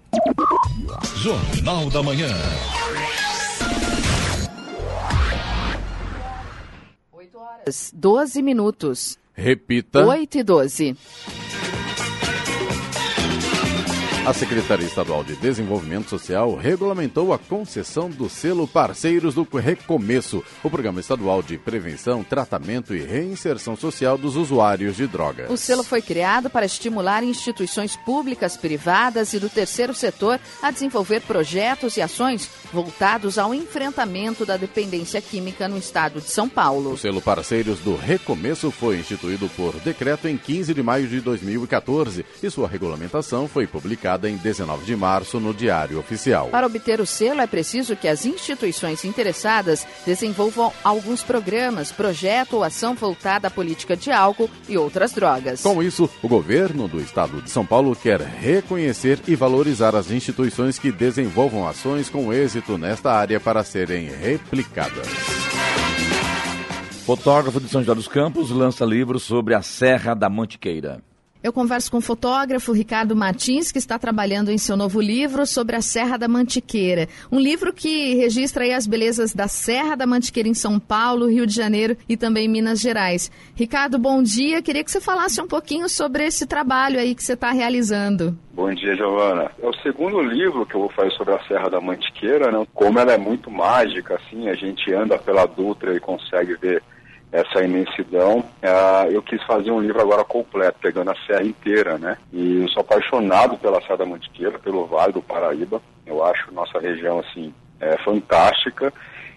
[1.16, 2.28] Jornal da Manhã.
[7.12, 9.21] 8 horas 12 minutos.
[9.34, 10.04] Repita.
[10.04, 10.96] 8 e 12.
[14.24, 20.70] A Secretaria Estadual de Desenvolvimento Social regulamentou a concessão do selo Parceiros do Recomeço, o
[20.70, 25.50] programa estadual de prevenção, tratamento e reinserção social dos usuários de drogas.
[25.50, 31.22] O selo foi criado para estimular instituições públicas, privadas e do terceiro setor a desenvolver
[31.22, 36.92] projetos e ações voltados ao enfrentamento da dependência química no estado de São Paulo.
[36.92, 42.24] O selo Parceiros do Recomeço foi instituído por decreto em 15 de maio de 2014
[42.40, 46.48] e sua regulamentação foi publicada em 19 de março no Diário Oficial.
[46.48, 52.64] Para obter o selo, é preciso que as instituições interessadas desenvolvam alguns programas, projeto ou
[52.64, 55.62] ação voltada à política de álcool e outras drogas.
[55.62, 60.78] Com isso, o governo do estado de São Paulo quer reconhecer e valorizar as instituições
[60.78, 65.06] que desenvolvam ações com êxito nesta área para serem replicadas.
[67.04, 71.02] Fotógrafo de São José dos Campos lança livro sobre a Serra da Mantiqueira.
[71.42, 75.74] Eu converso com o fotógrafo Ricardo Martins, que está trabalhando em seu novo livro sobre
[75.74, 77.08] a Serra da Mantiqueira.
[77.32, 81.52] Um livro que registra as belezas da Serra da Mantiqueira em São Paulo, Rio de
[81.52, 83.28] Janeiro e também Minas Gerais.
[83.56, 84.62] Ricardo, bom dia.
[84.62, 88.38] Queria que você falasse um pouquinho sobre esse trabalho aí que você está realizando.
[88.52, 89.50] Bom dia, Giovana.
[89.60, 92.64] É o segundo livro que eu vou fazer sobre a Serra da Mantiqueira, né?
[92.72, 96.84] Como ela é muito mágica, assim, a gente anda pela Dutra e consegue ver
[97.32, 98.40] essa imensidão.
[98.40, 102.18] Uh, eu quis fazer um livro agora completo, pegando a serra inteira, né?
[102.30, 105.80] E eu sou apaixonado pela Serra da Mantiqueira, pelo Vale do Paraíba.
[106.06, 108.92] Eu acho nossa região, assim, é, fantástica.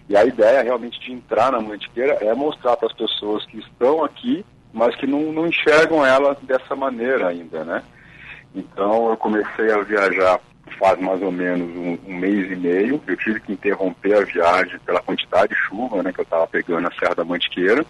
[0.08, 4.04] E a ideia realmente de entrar na Mantiqueira é mostrar para as pessoas que estão
[4.04, 7.82] aqui, mas que não, não enxergam ela dessa maneira ainda, né?
[8.54, 10.38] Então eu comecei a viajar
[10.78, 13.00] faz mais ou menos um, um, mês e meio.
[13.06, 16.82] Eu tive que interromper a viagem pela quantidade de chuva né, que eu estava pegando
[16.82, 17.84] na Serra da Mantiqueira.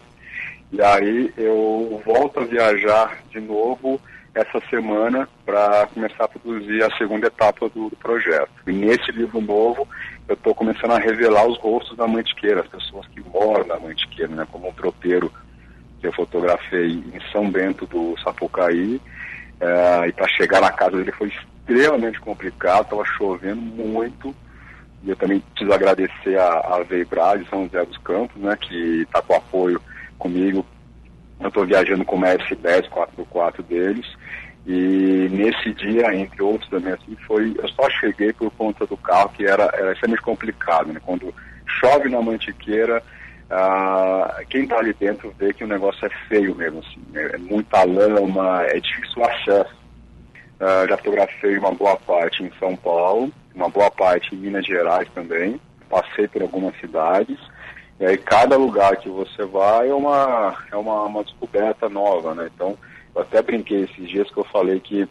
[0.73, 4.01] E aí eu volto a viajar de novo
[4.35, 8.51] essa semana para começar a produzir a segunda etapa do, do projeto.
[8.67, 9.89] E nesse livro novo
[10.29, 14.35] eu estou começando a revelar os rostos da Mantiqueira, as pessoas que moram na Mantiqueira,
[14.35, 15.33] né, como um tropeiro
[16.01, 19.01] que eu fotografei em São Bento do Sapucaí.
[19.59, 21.33] Uh, e para chegar na casa dele foi
[21.67, 24.35] extremamente complicado, estava chovendo muito.
[25.03, 29.03] E eu também preciso agradecer a, a Veibras de São José dos Campos, né, que
[29.03, 29.81] está com apoio
[30.19, 30.65] comigo.
[31.41, 34.07] Eu estou viajando com uma S10 4x4 deles.
[34.67, 39.29] E nesse dia, entre outros também, assim, foi, eu só cheguei por conta do carro,
[39.29, 40.93] que era, era extremamente complicado.
[40.93, 41.01] Né?
[41.05, 41.33] Quando
[41.67, 43.01] chove na mantiqueira,
[43.49, 46.81] ah, quem está ali dentro vê que o negócio é feio mesmo.
[46.81, 49.86] Assim, é, é muita lama, é difícil o acesso.
[50.61, 55.09] Uh, já fotografei uma boa parte em São Paulo, uma boa parte em Minas Gerais
[55.15, 55.61] também.
[55.89, 57.39] Passei por algumas cidades.
[58.01, 62.51] E aí cada lugar que você vai é uma, é uma, uma descoberta nova, né?
[62.55, 62.77] Então,
[63.15, 65.09] eu até brinquei esses dias que eu falei que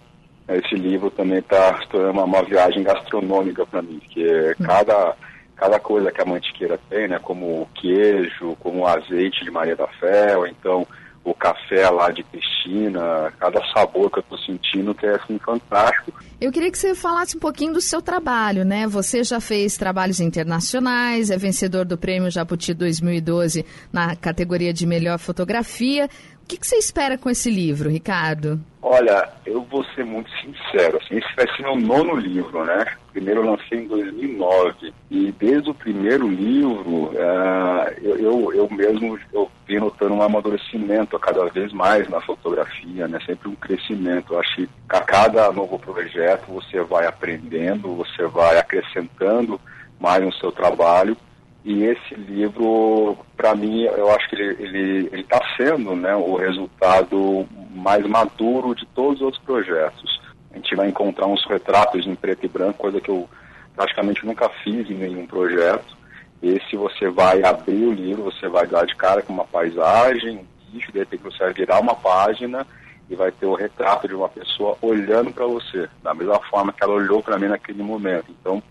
[0.48, 5.16] esse livro também está uma, uma viagem gastronômica para mim, que é cada,
[5.56, 7.20] cada coisa que a mantiqueira tem, né?
[7.20, 10.88] Como queijo, como azeite de Maria da Fé, ou então
[11.26, 16.14] o café lá de Cristina, cada sabor que eu estou sentindo que é assim fantástico.
[16.40, 18.86] Eu queria que você falasse um pouquinho do seu trabalho, né?
[18.86, 25.18] Você já fez trabalhos internacionais, é vencedor do Prêmio Jabuti 2012 na categoria de melhor
[25.18, 26.08] fotografia.
[26.46, 28.62] O que, que, você espera com esse livro, Ricardo?
[28.80, 32.86] Olha, eu vou ser muito sincero, assim, esse vai ser meu nono livro, né?
[33.12, 39.20] Primeiro eu lancei em 2009 e desde o primeiro livro uh, eu, eu, eu, mesmo
[39.34, 43.20] eu vim notando um amadurecimento cada vez mais na fotografia, né?
[43.26, 44.34] Sempre um crescimento.
[44.34, 49.60] Eu acho que a cada novo projeto você vai aprendendo, você vai acrescentando
[50.00, 51.18] mais no seu trabalho
[51.66, 58.06] e esse livro, para mim, eu acho que ele está sendo né, o resultado mais
[58.06, 60.22] maduro de todos os outros projetos.
[60.52, 63.28] A gente vai encontrar uns retratos em preto e branco, coisa que eu
[63.76, 65.98] praticamente nunca fiz em nenhum projeto.
[66.40, 70.72] Esse você vai abrir o livro, você vai dar de cara com uma paisagem, um
[70.72, 72.66] bicho, de repente você vai virar uma página
[73.10, 76.84] e vai ter o retrato de uma pessoa olhando para você, da mesma forma que
[76.84, 78.28] ela olhou para mim naquele momento.
[78.30, 78.62] Então,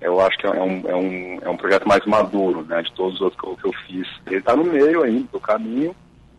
[0.00, 3.14] eu acho que é um, é um, é um projeto mais maduro, né, de todos
[3.14, 4.08] os outros que eu, fiz.
[4.26, 5.94] Ele está no meio ainda do caminho,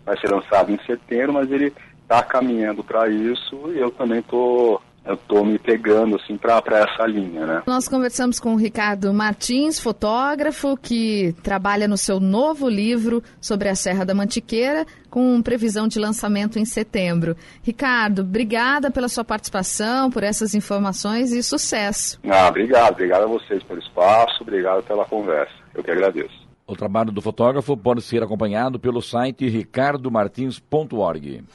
[0.06, 4.82] vai ser lançado em setembro, mas ele está caminhando para isso e eu também estou
[5.08, 7.64] eu estou me pegando assim para essa linha, né?
[7.66, 13.76] Nós conversamos com o Ricardo Martins, fotógrafo que trabalha no seu novo livro sobre a
[13.76, 17.38] Serra da Mantiqueira, com previsão de lançamento em setembro.
[17.64, 22.20] Ricardo, obrigada pela sua participação, por essas informações e sucesso.
[22.30, 25.54] Ah, obrigado, obrigado a vocês pelo espaço, obrigado pela conversa.
[25.74, 26.46] Eu que agradeço.
[26.66, 31.46] O trabalho do fotógrafo pode ser acompanhado pelo site ricardomartins.org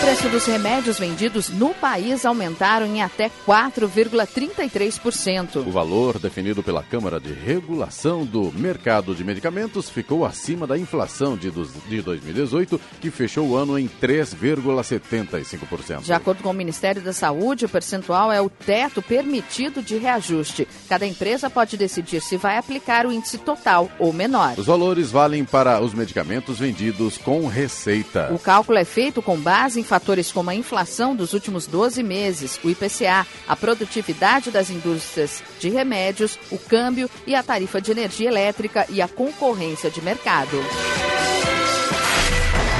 [0.00, 5.56] preço dos remédios vendidos no país aumentaram em até 4,33%.
[5.56, 11.36] O valor definido pela Câmara de Regulação do Mercado de Medicamentos ficou acima da inflação
[11.36, 16.02] de, de 2018, que fechou o ano em 3,75%.
[16.02, 20.66] De acordo com o Ministério da Saúde, o percentual é o teto permitido de reajuste.
[20.90, 24.58] Cada empresa pode decidir se vai aplicar o índice total ou menor.
[24.58, 28.28] Os valores valem para os medicamentos vendidos com receita.
[28.34, 32.58] O cálculo é feito com base em fatores como a inflação dos últimos 12 meses,
[32.64, 38.28] o IPCA, a produtividade das indústrias de remédios, o câmbio e a tarifa de energia
[38.28, 40.56] elétrica e a concorrência de mercado.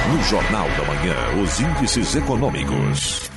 [0.09, 3.30] No Jornal da Manhã, os índices econômicos.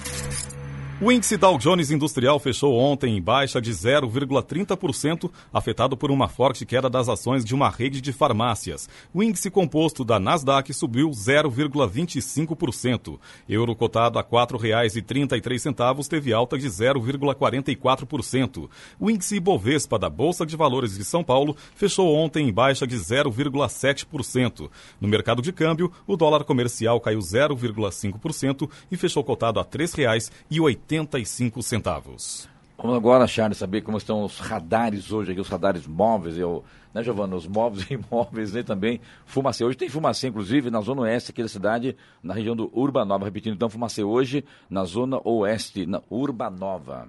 [1.05, 6.64] O índice Dow Jones Industrial fechou ontem em baixa de 0,30%, afetado por uma forte
[6.64, 8.88] queda das ações de uma rede de farmácias.
[9.12, 13.18] O índice composto da Nasdaq subiu 0,25%.
[13.46, 18.70] Euro cotado a R$ 4,33 teve alta de 0,44%.
[18.98, 22.96] O índice Ibovespa da Bolsa de Valores de São Paulo fechou ontem em baixa de
[22.96, 24.70] 0,7%.
[24.98, 30.93] No mercado de câmbio, o dólar comercial caiu 0,5% e fechou cotado a R$ 3,80.
[31.01, 32.49] 85 centavos.
[32.76, 37.03] Vamos agora, Charles, saber como estão os radares hoje, aqui, os radares móveis, eu, né,
[37.03, 37.36] Giovana?
[37.36, 39.01] Os móveis e imóveis né, também.
[39.24, 39.64] Fumacê.
[39.64, 43.24] Hoje tem fumacê, inclusive, na zona oeste aqui da cidade, na região do Urbanova.
[43.24, 47.09] Repetindo, então, fumacê hoje na zona oeste, na Urbanova.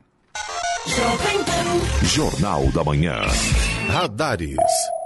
[2.03, 3.21] Jornal da Manhã.
[3.89, 4.55] Radares.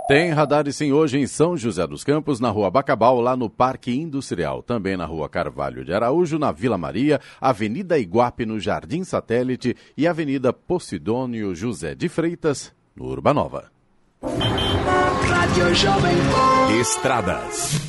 [0.10, 3.92] Tem radares sim hoje em São José dos Campos, na rua Bacabal, lá no Parque
[3.92, 4.64] Industrial.
[4.64, 10.08] Também na rua Carvalho de Araújo, na Vila Maria, Avenida Iguape, no Jardim Satélite e
[10.08, 13.72] Avenida Posidônio José de Freitas, no Urbanova.
[16.82, 17.89] Estradas.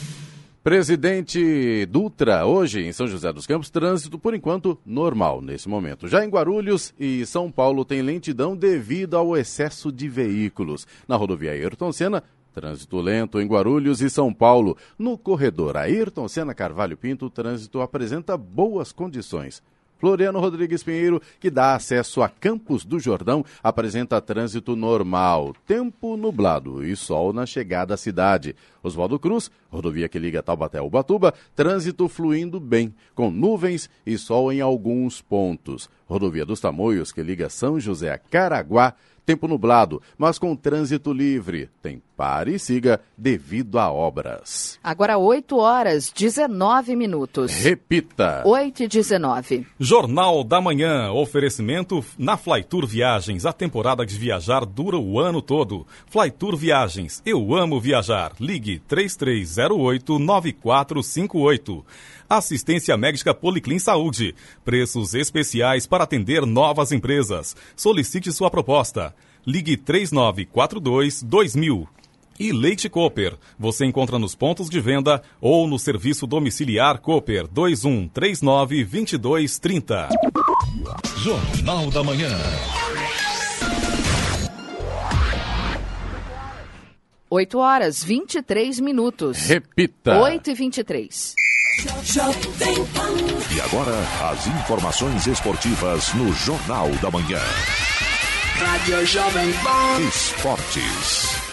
[0.63, 6.07] Presidente Dutra, hoje em São José dos Campos, trânsito por enquanto normal nesse momento.
[6.07, 10.87] Já em Guarulhos e São Paulo tem lentidão devido ao excesso de veículos.
[11.09, 14.77] Na rodovia Ayrton Senna, Trânsito lento em Guarulhos e São Paulo.
[14.99, 19.63] No corredor Ayrton Senna Carvalho Pinto, o trânsito apresenta boas condições.
[20.01, 26.83] Floriano Rodrigues Pinheiro, que dá acesso a Campos do Jordão, apresenta trânsito normal, tempo nublado
[26.83, 28.57] e sol na chegada à cidade.
[28.83, 34.51] Oswaldo Cruz, rodovia que liga Taubaté ao Batuba, trânsito fluindo bem, com nuvens e sol
[34.51, 35.91] em alguns pontos.
[36.09, 38.95] Rodovia dos Tamoios, que liga São José a Caraguá,
[39.31, 41.71] Tempo nublado, mas com trânsito livre.
[41.81, 44.79] Tem pare e siga devido a obras.
[44.85, 47.51] Agora 8 horas 19 minutos.
[47.63, 48.43] Repita.
[48.45, 49.67] 8 e 19.
[49.79, 51.11] Jornal da Manhã.
[51.13, 53.47] Oferecimento na Flytour Viagens.
[53.47, 55.87] A temporada de viajar dura o ano todo.
[56.11, 57.23] Flytour Viagens.
[57.25, 58.33] Eu amo viajar.
[58.39, 61.87] Ligue 3308 9458.
[62.29, 64.35] Assistência médica Policlin Saúde.
[64.63, 67.57] Preços especiais para atender novas empresas.
[67.75, 69.15] Solicite sua proposta.
[69.47, 71.89] Ligue 3942 2000.
[72.41, 73.37] E Leite Cooper.
[73.59, 80.09] Você encontra nos pontos de venda ou no serviço domiciliar Cooper 2139 2230.
[81.19, 82.35] Jornal da Manhã.
[87.29, 89.47] Oito horas 23 minutos.
[89.47, 90.19] Repita.
[90.19, 91.35] 8 e 23.
[93.55, 93.95] E agora,
[94.31, 97.41] as informações esportivas no Jornal da Manhã.
[98.57, 100.01] Rádio Jovem Pan.
[100.09, 101.50] Esportes.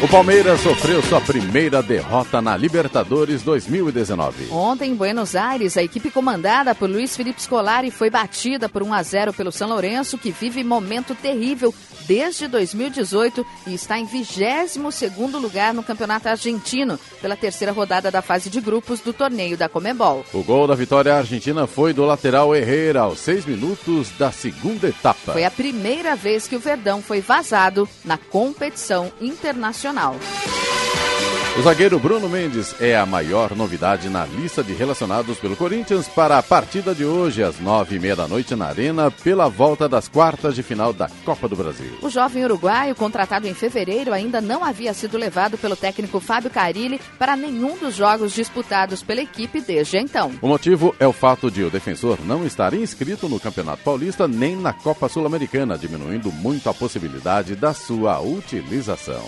[0.00, 4.46] O Palmeiras sofreu sua primeira derrota na Libertadores 2019.
[4.52, 8.94] Ontem, em Buenos Aires, a equipe comandada por Luiz Felipe Scolari foi batida por 1
[8.94, 11.74] a 0 pelo São Lourenço, que vive momento terrível
[12.06, 18.48] desde 2018 e está em 22º lugar no Campeonato Argentino, pela terceira rodada da fase
[18.48, 20.24] de grupos do torneio da Comebol.
[20.32, 25.32] O gol da vitória argentina foi do lateral Herrera aos seis minutos da segunda etapa.
[25.32, 29.87] Foi a primeira vez que o Verdão foi vazado na competição internacional.
[29.88, 31.17] Nacional.
[31.58, 36.38] O zagueiro Bruno Mendes é a maior novidade na lista de relacionados pelo Corinthians para
[36.38, 40.06] a partida de hoje, às nove e meia da noite, na Arena, pela volta das
[40.06, 41.98] quartas de final da Copa do Brasil.
[42.00, 47.00] O jovem uruguaio, contratado em fevereiro, ainda não havia sido levado pelo técnico Fábio Carilli
[47.18, 50.30] para nenhum dos jogos disputados pela equipe desde então.
[50.40, 54.54] O motivo é o fato de o defensor não estar inscrito no Campeonato Paulista nem
[54.54, 59.26] na Copa Sul-Americana, diminuindo muito a possibilidade da sua utilização.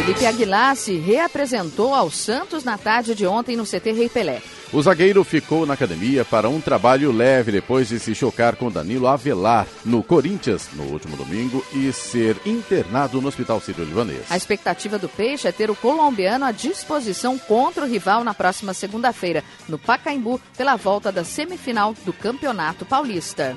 [0.00, 4.40] Felipe Aguilar se reapresentou ao Santos na tarde de ontem no CT Rei Pelé.
[4.72, 9.06] O zagueiro ficou na academia para um trabalho leve depois de se chocar com Danilo
[9.06, 14.22] Avelar no Corinthians no último domingo e ser internado no Hospital Sírio-Libanês.
[14.30, 18.72] A expectativa do Peixe é ter o colombiano à disposição contra o rival na próxima
[18.72, 23.54] segunda-feira, no Pacaembu, pela volta da semifinal do Campeonato Paulista.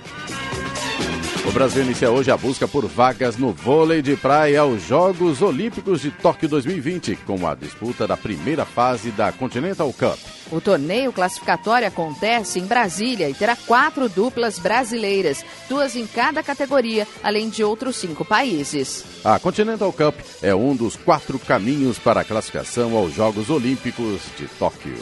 [1.45, 6.01] O Brasil inicia hoje a busca por vagas no vôlei de praia aos Jogos Olímpicos
[6.01, 10.17] de Tóquio 2020, com a disputa da primeira fase da Continental Cup.
[10.49, 17.05] O torneio classificatório acontece em Brasília e terá quatro duplas brasileiras, duas em cada categoria,
[17.21, 19.03] além de outros cinco países.
[19.23, 24.47] A Continental Cup é um dos quatro caminhos para a classificação aos Jogos Olímpicos de
[24.47, 24.97] Tóquio.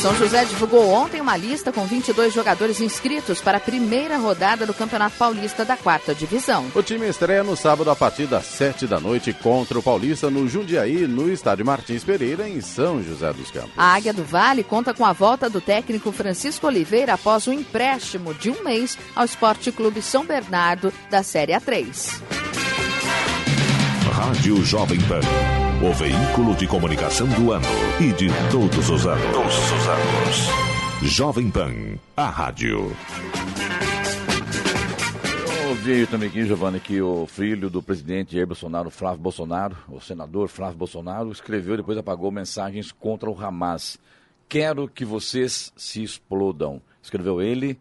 [0.00, 4.72] São José divulgou ontem uma lista com 22 jogadores inscritos para a primeira rodada do
[4.72, 6.66] Campeonato Paulista da quarta divisão.
[6.72, 10.48] O time estreia no sábado a partir das 7 da noite contra o Paulista no
[10.48, 13.72] Jundiaí, no estádio Martins Pereira, em São José dos Campos.
[13.76, 18.32] A Águia do Vale conta com a volta do técnico Francisco Oliveira após um empréstimo
[18.32, 22.22] de um mês ao Esporte Clube São Bernardo da Série A3.
[24.12, 25.67] Rádio Jovem Pan.
[25.80, 27.64] O veículo de comunicação do ano
[28.00, 29.32] e de todos os anos.
[29.32, 31.08] Todos os anos.
[31.08, 31.72] Jovem Pan,
[32.16, 32.90] a rádio.
[35.68, 40.48] Ouvi também aqui, Giovanni, que o filho do presidente Jair Bolsonaro, Flávio Bolsonaro, o senador
[40.48, 44.00] Flávio Bolsonaro, escreveu e depois apagou mensagens contra o Hamas.
[44.48, 46.82] Quero que vocês se explodam.
[47.00, 47.78] Escreveu ele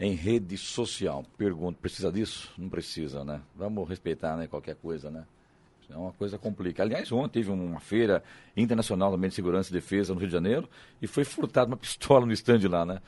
[0.00, 1.22] em rede social.
[1.36, 2.50] Pergunto, precisa disso?
[2.56, 3.42] Não precisa, né?
[3.54, 4.46] Vamos respeitar, né?
[4.46, 5.24] Qualquer coisa, né?
[5.90, 6.88] É uma coisa complicada.
[6.88, 8.22] Aliás, ontem teve uma feira
[8.56, 10.68] internacional também de segurança e defesa no Rio de Janeiro
[11.00, 13.00] e foi furtada uma pistola no estande lá, né?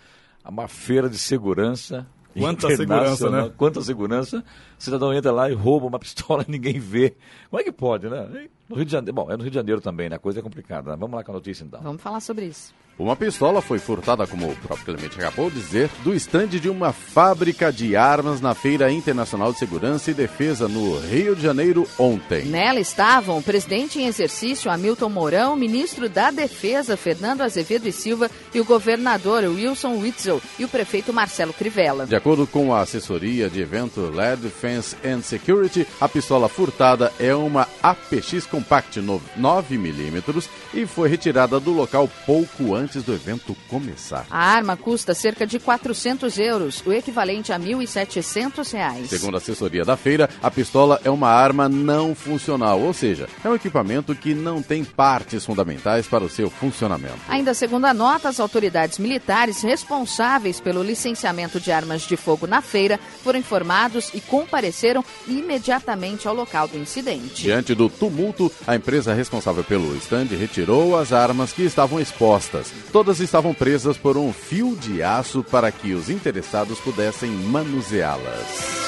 [0.45, 2.07] Uma feira de segurança.
[2.39, 3.53] Quanta segurança, né?
[3.57, 4.45] Quanta segurança.
[4.79, 7.17] O cidadão entra lá e rouba uma pistola e ninguém vê.
[7.51, 8.49] Como é que pode, né?
[8.69, 10.17] No Rio de Janeiro, bom, é no Rio de Janeiro também, né?
[10.17, 10.91] A coisa é complicada.
[10.91, 10.97] Né?
[10.99, 11.81] Vamos lá com a notícia então.
[11.81, 12.75] Vamos falar sobre isso.
[12.99, 16.93] Uma pistola foi furtada, como o próprio Clemente acabou de dizer, do estande de uma
[16.93, 22.47] fábrica de armas na Feira Internacional de Segurança e Defesa no Rio de Janeiro ontem.
[22.47, 27.93] Nela estavam o presidente em exercício Hamilton Mourão, o ministro da Defesa Fernando Azevedo e
[27.93, 32.05] Silva e o governador Wilson Witzel e o prefeito Marcelo Crivella.
[32.05, 37.33] De acordo com a assessoria de evento Land Defense and Security, a pistola furtada é
[37.33, 44.27] uma APX Compact 9mm e foi retirada do local pouco antes do evento começar.
[44.29, 49.09] A arma custa cerca de 400 euros, o equivalente a 1.700 reais.
[49.09, 53.49] Segundo a assessoria da feira, a pistola é uma arma não funcional, ou seja, é
[53.49, 57.19] um equipamento que não tem partes fundamentais para o seu funcionamento.
[57.29, 62.61] Ainda segundo a nota, as autoridades militares responsáveis pelo licenciamento de armas de fogo na
[62.61, 67.43] feira foram informados e compareceram imediatamente ao local do incidente.
[67.43, 72.73] Diante do tumulto, a empresa responsável pelo estande retirou as armas que estavam expostas.
[72.93, 78.79] Todas estavam presas por um fio de aço para que os interessados pudessem manuseá-las.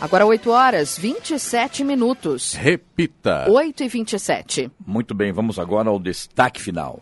[0.00, 2.54] Agora 8 horas 27 minutos.
[2.54, 3.46] Repita.
[3.50, 4.70] 8 e 27.
[4.86, 7.00] Muito bem, vamos agora ao destaque final.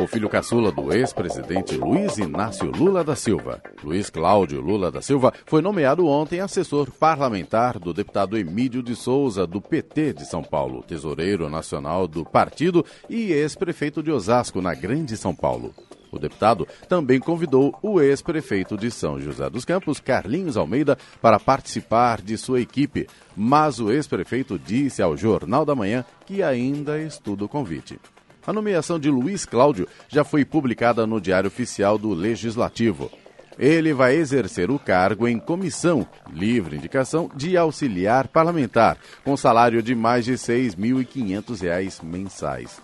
[0.00, 5.30] O filho caçula do ex-presidente Luiz Inácio Lula da Silva, Luiz Cláudio Lula da Silva,
[5.44, 10.82] foi nomeado ontem assessor parlamentar do deputado Emílio de Souza, do PT de São Paulo,
[10.82, 15.74] tesoureiro nacional do partido e ex-prefeito de Osasco, na Grande São Paulo.
[16.10, 22.22] O deputado também convidou o ex-prefeito de São José dos Campos, Carlinhos Almeida, para participar
[22.22, 27.48] de sua equipe, mas o ex-prefeito disse ao Jornal da Manhã que ainda estuda o
[27.48, 28.00] convite.
[28.46, 33.10] A nomeação de Luiz Cláudio já foi publicada no Diário Oficial do Legislativo.
[33.58, 39.94] ele vai exercer o cargo em comissão, livre indicação, de auxiliar parlamentar, com salário de
[39.94, 42.80] mais de R$ 6.500 mensais.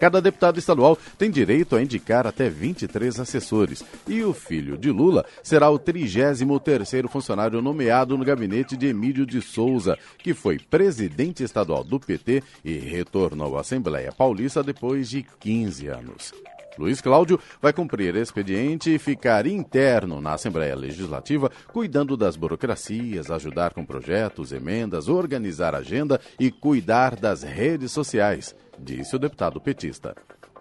[0.00, 3.84] Cada deputado estadual tem direito a indicar até 23 assessores.
[4.08, 9.42] E o filho de Lula será o 33º funcionário nomeado no gabinete de Emílio de
[9.42, 15.88] Souza, que foi presidente estadual do PT e retornou à Assembleia Paulista depois de 15
[15.88, 16.32] anos.
[16.78, 23.74] Luiz Cláudio vai cumprir expediente e ficar interno na Assembleia Legislativa, cuidando das burocracias, ajudar
[23.74, 30.14] com projetos, emendas, organizar agenda e cuidar das redes sociais disse o deputado petista.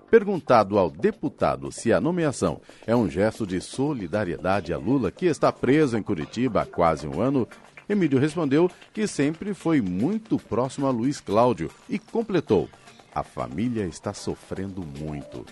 [0.09, 5.51] Perguntado ao deputado se a nomeação é um gesto de solidariedade a Lula, que está
[5.51, 7.47] preso em Curitiba há quase um ano,
[7.87, 12.69] Emílio respondeu que sempre foi muito próximo a Luiz Cláudio e completou:
[13.13, 15.45] a família está sofrendo muito.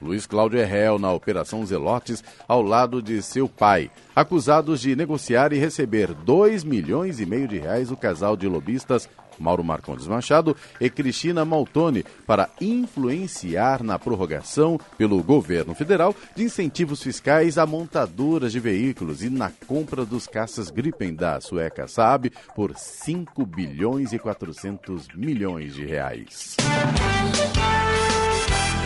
[0.00, 5.52] Luiz Cláudio é réu na Operação Zelotes ao lado de seu pai, acusados de negociar
[5.52, 9.08] e receber 2 milhões e meio de reais o casal de lobistas
[9.42, 17.02] Mauro Marcondes Machado e Cristina Maltoni para influenciar na prorrogação pelo governo federal de incentivos
[17.02, 22.76] fiscais a montadoras de veículos e na compra dos caças Gripen da sueca Saab por
[22.76, 26.56] 5 bilhões e 400 milhões de reais.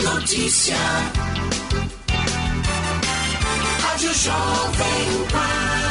[0.03, 0.75] Notícia.
[3.79, 5.86] Rádio Jovem Pan.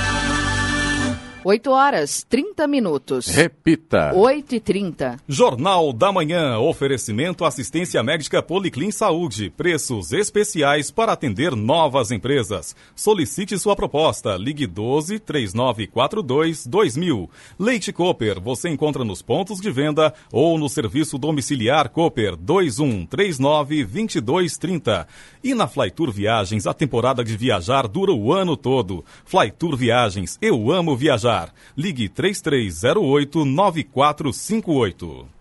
[1.48, 3.28] 8 horas 30 minutos.
[3.28, 4.12] Repita.
[4.12, 5.20] 8 e 30.
[5.28, 6.58] Jornal da Manhã.
[6.58, 9.52] Oferecimento assistência médica Policlin Saúde.
[9.56, 12.74] Preços especiais para atender novas empresas.
[12.96, 14.36] Solicite sua proposta.
[14.36, 17.30] Ligue 12 3942 2000.
[17.56, 18.40] Leite Cooper.
[18.40, 25.06] Você encontra nos pontos de venda ou no serviço domiciliar Cooper 21 39 2230.
[25.44, 29.04] E na Flytour Viagens, a temporada de viajar dura o ano todo.
[29.24, 30.36] Flytour Viagens.
[30.42, 31.35] Eu amo viajar.
[31.76, 35.35] Ligue 3308 9458.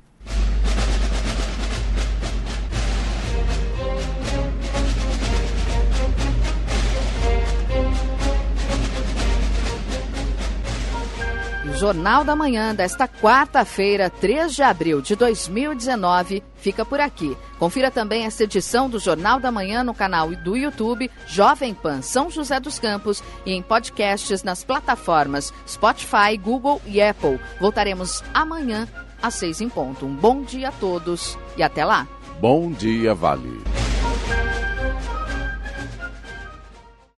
[11.75, 17.35] Jornal da Manhã desta quarta-feira, 3 de abril de 2019, fica por aqui.
[17.59, 22.29] Confira também esta edição do Jornal da Manhã no canal do YouTube Jovem Pan São
[22.29, 27.39] José dos Campos e em podcasts nas plataformas Spotify, Google e Apple.
[27.59, 28.87] Voltaremos amanhã
[29.21, 30.05] às seis em ponto.
[30.05, 32.07] Um bom dia a todos e até lá.
[32.39, 33.61] Bom dia, Vale.